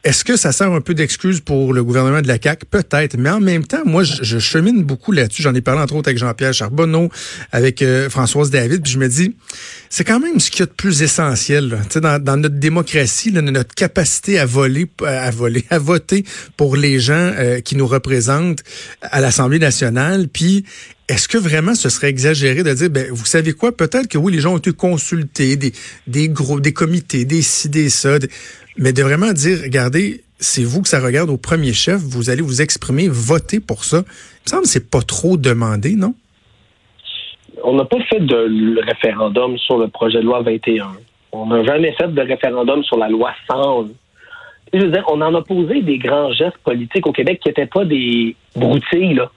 Est-ce 0.04 0.24
que 0.24 0.38
ça 0.38 0.52
sert 0.52 0.72
un 0.72 0.82
peu 0.82 0.94
d'excuse 0.94 1.40
pour 1.40 1.74
le 1.74 1.84
gouvernement 1.84 2.22
de 2.22 2.28
la 2.28 2.38
CAQ? 2.42 2.66
Peut-être. 2.70 3.18
Mais 3.18 3.30
en 3.30 3.40
même 3.40 3.66
temps, 3.66 3.82
moi, 3.86 4.04
je, 4.04 4.38
chemine 4.38 4.84
beaucoup 4.84 5.12
là-dessus. 5.12 5.42
J'en 5.42 5.56
ai 5.56 5.62
parlé 5.62 5.82
entre 5.82 5.96
autres 5.96 6.10
avec 6.10 6.20
Jean-Pierre 6.20 6.54
Charbonneau, 6.54 7.10
avec 7.52 7.82
euh, 7.82 8.10
Françoise 8.10 8.52
David, 8.52 8.84
puis 8.84 8.92
je 8.92 9.00
me 9.00 9.08
dis, 9.08 9.36
c'est 9.90 10.04
quand 10.04 10.20
même 10.20 10.40
ce 10.40 10.52
qu'il 10.52 10.60
y 10.60 10.64
a 10.64 10.66
de 10.68 10.72
plus 10.72 11.02
essentiel 11.02 11.80
dans, 11.96 12.22
dans 12.22 12.38
notre 12.38 12.60
démocratie, 12.60 13.32
là, 13.32 13.42
notre 13.42 13.74
capacité 13.74 14.38
à 14.38 14.46
voler, 14.46 14.75
à 15.06 15.32
voler, 15.32 15.64
à 15.70 15.80
voter 15.80 16.24
pour 16.58 16.76
les 16.76 17.00
gens 17.00 17.14
euh, 17.14 17.60
qui 17.62 17.76
nous 17.76 17.88
représentent 17.88 18.64
à 19.02 19.22
l'Assemblée 19.22 19.60
nationale. 19.60 20.28
Puis, 20.28 20.66
est-ce 21.08 21.28
que 21.28 21.38
vraiment 21.38 21.76
ce 21.76 21.90
serait 21.90 22.10
exagéré 22.10 22.64
de 22.64 22.74
dire, 22.74 22.90
ben, 22.90 23.08
vous 23.12 23.26
savez 23.26 23.54
quoi, 23.54 23.76
peut-être 23.76 24.08
que 24.08 24.18
oui, 24.18 24.34
les 24.34 24.40
gens 24.40 24.54
ont 24.54 24.58
été 24.58 24.74
consultés, 24.74 25.56
des, 25.56 25.72
des 26.08 26.30
groupes, 26.30 26.62
des 26.62 26.74
comités, 26.74 27.26
des 27.26 27.42
ci, 27.42 27.70
des 27.70 27.90
ça, 27.90 28.18
mais 28.78 28.92
de 28.92 29.04
vraiment 29.04 29.32
dire, 29.32 29.60
regardez, 29.64 30.24
c'est 30.40 30.64
vous 30.64 30.82
que 30.82 30.90
ça 30.90 31.00
regarde 31.00 31.30
au 31.30 31.38
premier 31.38 31.74
chef, 31.74 31.98
vous 31.98 32.30
allez 32.30 32.42
vous 32.42 32.62
exprimer, 32.62 33.08
voter 33.08 33.60
pour 33.60 33.84
ça. 33.84 33.98
Il 33.98 34.46
me 34.46 34.50
semble 34.50 34.64
que 34.64 34.70
c'est 34.70 34.90
pas 34.90 35.02
trop 35.02 35.38
demandé, 35.38 35.96
non? 35.96 36.14
On 37.64 37.76
n'a 37.76 37.86
pas 37.86 38.02
fait 38.10 38.20
de 38.20 38.80
référendum 38.86 39.58
sur 39.58 39.78
le 39.78 39.88
projet 39.88 40.20
de 40.20 40.26
loi 40.26 40.42
21. 40.42 40.92
On 41.32 41.48
n'a 41.48 41.64
jamais 41.64 41.94
fait 41.94 42.14
de 42.14 42.22
référendum 42.22 42.84
sur 42.84 42.98
la 42.98 43.10
loi 43.10 43.32
100. 43.50 43.88
Je 44.76 44.82
veux 44.82 44.92
dire, 44.92 45.06
on 45.08 45.22
en 45.22 45.34
a 45.34 45.42
posé 45.42 45.82
des 45.82 45.98
grands 45.98 46.34
gestes 46.34 46.58
politiques 46.58 47.08
au 47.08 47.14
Québec 47.14 47.40
qui 47.42 47.48
n'étaient 47.48 47.66
pas 47.66 47.86
des 47.86 48.36
broutilles, 48.56 49.14
là. 49.14 49.32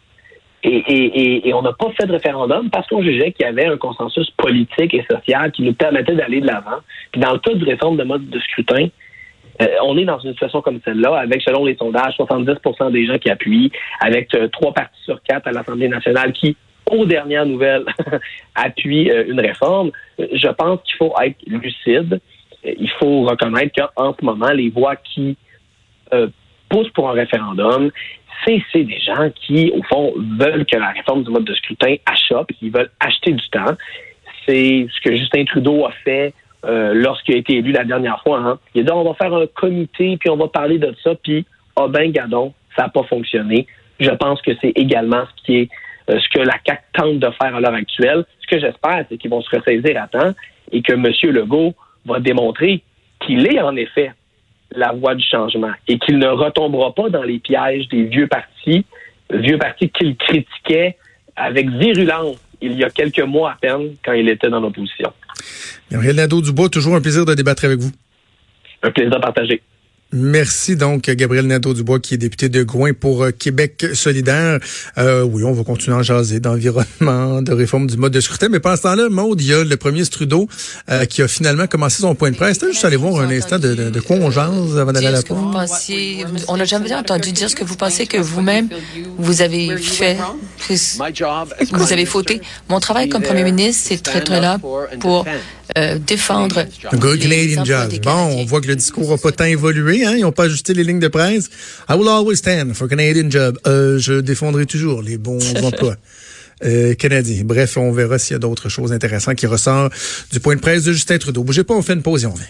Et, 0.64 1.52
on 1.54 1.62
n'a 1.62 1.72
pas 1.72 1.90
fait 1.92 2.06
de 2.06 2.12
référendum 2.12 2.68
parce 2.68 2.88
qu'on 2.88 3.00
jugeait 3.00 3.30
qu'il 3.30 3.46
y 3.46 3.48
avait 3.48 3.66
un 3.66 3.76
consensus 3.76 4.28
politique 4.32 4.92
et 4.92 5.06
social 5.08 5.52
qui 5.52 5.62
nous 5.62 5.72
permettait 5.72 6.16
d'aller 6.16 6.40
de 6.40 6.46
l'avant. 6.46 6.80
Puis 7.12 7.20
dans 7.20 7.32
le 7.32 7.38
cas 7.38 7.54
de 7.54 7.64
réforme 7.64 7.96
de 7.96 8.02
mode 8.02 8.28
de 8.28 8.40
scrutin, 8.40 8.88
euh, 9.62 9.66
on 9.84 9.96
est 9.96 10.04
dans 10.04 10.18
une 10.18 10.32
situation 10.32 10.60
comme 10.60 10.80
celle-là, 10.84 11.16
avec, 11.16 11.42
selon 11.42 11.64
les 11.64 11.76
sondages, 11.76 12.14
70% 12.16 12.90
des 12.90 13.06
gens 13.06 13.18
qui 13.18 13.30
appuient, 13.30 13.70
avec 14.00 14.34
euh, 14.34 14.48
trois 14.48 14.72
partis 14.72 15.00
sur 15.04 15.22
quatre 15.22 15.46
à 15.46 15.52
l'Assemblée 15.52 15.88
nationale 15.88 16.32
qui, 16.32 16.56
aux 16.90 17.06
dernières 17.06 17.46
nouvelles, 17.46 17.84
appuient 18.56 19.12
euh, 19.12 19.24
une 19.28 19.40
réforme. 19.40 19.92
Je 20.18 20.48
pense 20.48 20.80
qu'il 20.82 20.96
faut 20.96 21.14
être 21.22 21.36
lucide. 21.46 22.20
Il 22.64 22.90
faut 22.98 23.22
reconnaître 23.22 23.72
qu'en 23.74 24.14
ce 24.18 24.24
moment, 24.24 24.50
les 24.50 24.70
voix 24.70 24.96
qui 24.96 25.36
poussent 26.68 26.90
pour 26.90 27.10
un 27.10 27.12
référendum, 27.12 27.90
c'est 28.72 28.84
des 28.84 28.98
gens 29.00 29.30
qui, 29.34 29.70
au 29.74 29.82
fond, 29.82 30.14
veulent 30.16 30.64
que 30.64 30.76
la 30.76 30.90
réforme 30.90 31.22
du 31.22 31.30
mode 31.30 31.44
de 31.44 31.54
scrutin 31.54 31.96
achoppe, 32.06 32.52
qui 32.58 32.70
veulent 32.70 32.90
acheter 33.00 33.32
du 33.32 33.48
temps. 33.50 33.76
C'est 34.46 34.86
ce 34.90 35.00
que 35.02 35.16
Justin 35.16 35.44
Trudeau 35.44 35.86
a 35.86 35.92
fait 36.04 36.34
euh, 36.64 36.94
lorsqu'il 36.94 37.34
a 37.34 37.38
été 37.38 37.56
élu 37.56 37.72
la 37.72 37.84
dernière 37.84 38.22
fois. 38.22 38.38
Hein. 38.38 38.58
Il 38.74 38.82
a 38.82 38.84
dit 38.84 38.92
on 38.92 39.04
va 39.04 39.14
faire 39.14 39.34
un 39.34 39.46
comité, 39.46 40.16
puis 40.18 40.30
on 40.30 40.36
va 40.36 40.48
parler 40.48 40.78
de 40.78 40.94
ça, 41.02 41.14
puis 41.14 41.46
ah 41.76 41.82
oh 41.84 41.88
ben 41.88 42.10
gadon, 42.10 42.54
ça 42.76 42.84
n'a 42.84 42.88
pas 42.88 43.02
fonctionné. 43.04 43.66
Je 44.00 44.10
pense 44.10 44.40
que 44.42 44.52
c'est 44.60 44.72
également 44.76 45.24
ce 45.36 45.44
qui 45.44 45.56
est 45.58 45.68
euh, 46.10 46.18
ce 46.18 46.28
que 46.30 46.42
la 46.42 46.58
CAC 46.58 46.84
tente 46.94 47.18
de 47.18 47.30
faire 47.40 47.54
à 47.54 47.60
l'heure 47.60 47.74
actuelle. 47.74 48.24
Ce 48.40 48.46
que 48.46 48.60
j'espère, 48.60 49.04
c'est 49.08 49.18
qu'ils 49.18 49.30
vont 49.30 49.42
se 49.42 49.54
ressaisir 49.54 50.02
à 50.02 50.08
temps 50.08 50.32
et 50.72 50.80
que 50.80 50.94
M. 50.94 51.06
Legault 51.34 51.74
va 52.12 52.20
démontrer 52.20 52.82
qu'il 53.20 53.46
est 53.46 53.60
en 53.60 53.76
effet 53.76 54.12
la 54.74 54.92
voie 54.92 55.14
du 55.14 55.24
changement 55.24 55.72
et 55.86 55.98
qu'il 55.98 56.18
ne 56.18 56.28
retombera 56.28 56.94
pas 56.94 57.08
dans 57.08 57.22
les 57.22 57.38
pièges 57.38 57.88
des 57.88 58.04
vieux 58.04 58.26
partis, 58.26 58.84
vieux 59.30 59.58
partis 59.58 59.90
qu'il 59.90 60.16
critiquait 60.16 60.96
avec 61.36 61.70
virulence 61.70 62.36
il 62.60 62.76
y 62.76 62.84
a 62.84 62.90
quelques 62.90 63.20
mois 63.20 63.52
à 63.52 63.56
peine 63.60 63.94
quand 64.04 64.12
il 64.12 64.28
était 64.28 64.50
dans 64.50 64.60
l'opposition. 64.60 65.12
Gabriel 65.90 66.16
Nadeau-Dubois, 66.16 66.68
toujours 66.68 66.96
un 66.96 67.00
plaisir 67.00 67.24
de 67.24 67.34
débattre 67.34 67.64
avec 67.64 67.78
vous. 67.78 67.92
Un 68.82 68.90
plaisir 68.90 69.20
partagé. 69.20 69.62
Merci 70.10 70.74
donc 70.74 71.02
Gabriel 71.02 71.46
Nadeau-Dubois 71.46 72.00
qui 72.00 72.14
est 72.14 72.18
député 72.18 72.48
de 72.48 72.62
Gouin 72.62 72.92
pour 72.94 73.24
euh, 73.24 73.30
Québec 73.30 73.84
solidaire. 73.92 74.58
Euh, 74.96 75.22
oui, 75.22 75.44
on 75.44 75.52
va 75.52 75.64
continuer 75.64 75.98
à 75.98 76.02
jaser 76.02 76.40
d'environnement, 76.40 77.42
de 77.42 77.52
réforme 77.52 77.86
du 77.86 77.98
mode 77.98 78.12
de 78.12 78.20
scrutin. 78.20 78.48
Mais 78.48 78.58
pendant 78.58 78.76
ce 78.76 78.82
temps-là, 78.82 79.10
Maude, 79.10 79.40
il 79.42 79.48
y 79.48 79.52
a 79.52 79.62
le 79.62 79.76
premier 79.76 80.06
Trudeau 80.06 80.48
euh, 80.90 81.04
qui 81.04 81.20
a 81.20 81.28
finalement 81.28 81.66
commencé 81.66 82.00
son 82.00 82.14
point 82.14 82.30
de 82.30 82.36
presse. 82.36 82.58
Juste 82.58 82.86
aller 82.86 82.96
voir 82.96 83.20
un 83.20 83.30
instant 83.30 83.58
de, 83.58 83.74
de, 83.74 83.90
de 83.90 84.00
quoi 84.00 84.16
on 84.16 84.30
jase 84.30 84.78
avant 84.78 84.92
d'aller 84.92 85.08
à 85.08 85.10
la 85.10 85.22
pause? 85.22 85.36
On 86.48 86.56
n'a 86.56 86.64
jamais 86.64 86.94
entendu 86.94 87.32
dire 87.32 87.50
ce 87.50 87.54
que 87.56 87.64
vous 87.64 87.76
pensez 87.76 88.06
que 88.06 88.16
vous-même 88.16 88.68
vous 89.18 89.42
avez 89.42 89.76
fait. 89.76 90.16
Vous 91.70 91.92
avez 91.92 92.06
fauté. 92.06 92.40
Mon 92.70 92.80
travail 92.80 93.10
comme 93.10 93.22
premier 93.22 93.44
ministre, 93.44 93.88
c'est 93.88 94.02
d'être 94.02 94.32
là 94.32 94.58
pour 95.00 95.26
euh, 95.76 95.98
défendre. 95.98 96.64
Good 96.94 97.20
Canadian 97.20 97.64
job. 97.64 97.92
Bon, 98.02 98.10
on 98.10 98.44
voit 98.44 98.60
que 98.60 98.68
le 98.68 98.76
discours 98.76 99.10
n'a 99.10 99.18
pas 99.18 99.32
tant 99.32 99.44
évolué. 99.44 100.04
Hein? 100.04 100.14
Ils 100.16 100.22
n'ont 100.22 100.32
pas 100.32 100.44
ajusté 100.44 100.72
les 100.72 100.84
lignes 100.84 101.00
de 101.00 101.08
presse. 101.08 101.50
I 101.88 101.94
will 101.94 102.08
always 102.08 102.36
stand 102.36 102.74
for 102.74 102.88
Canadian 102.88 103.30
job. 103.30 103.58
Euh, 103.66 103.98
je 103.98 104.14
défendrai 104.20 104.66
toujours 104.66 105.02
les 105.02 105.18
bons 105.18 105.38
emplois. 105.62 105.96
Euh, 106.64 106.94
canadiens. 106.94 107.42
Bref, 107.44 107.76
on 107.76 107.92
verra 107.92 108.18
s'il 108.18 108.32
y 108.32 108.36
a 108.36 108.40
d'autres 108.40 108.68
choses 108.68 108.92
intéressantes 108.92 109.36
qui 109.36 109.46
ressortent 109.46 109.92
du 110.32 110.40
point 110.40 110.56
de 110.56 110.60
presse 110.60 110.84
de 110.84 110.92
Justin 110.92 111.18
Trudeau. 111.18 111.44
Bougez 111.44 111.64
pas, 111.64 111.74
on 111.74 111.82
fait 111.82 111.92
une 111.92 112.02
pause 112.02 112.24
et 112.24 112.26
on 112.26 112.34
vient. 112.34 112.44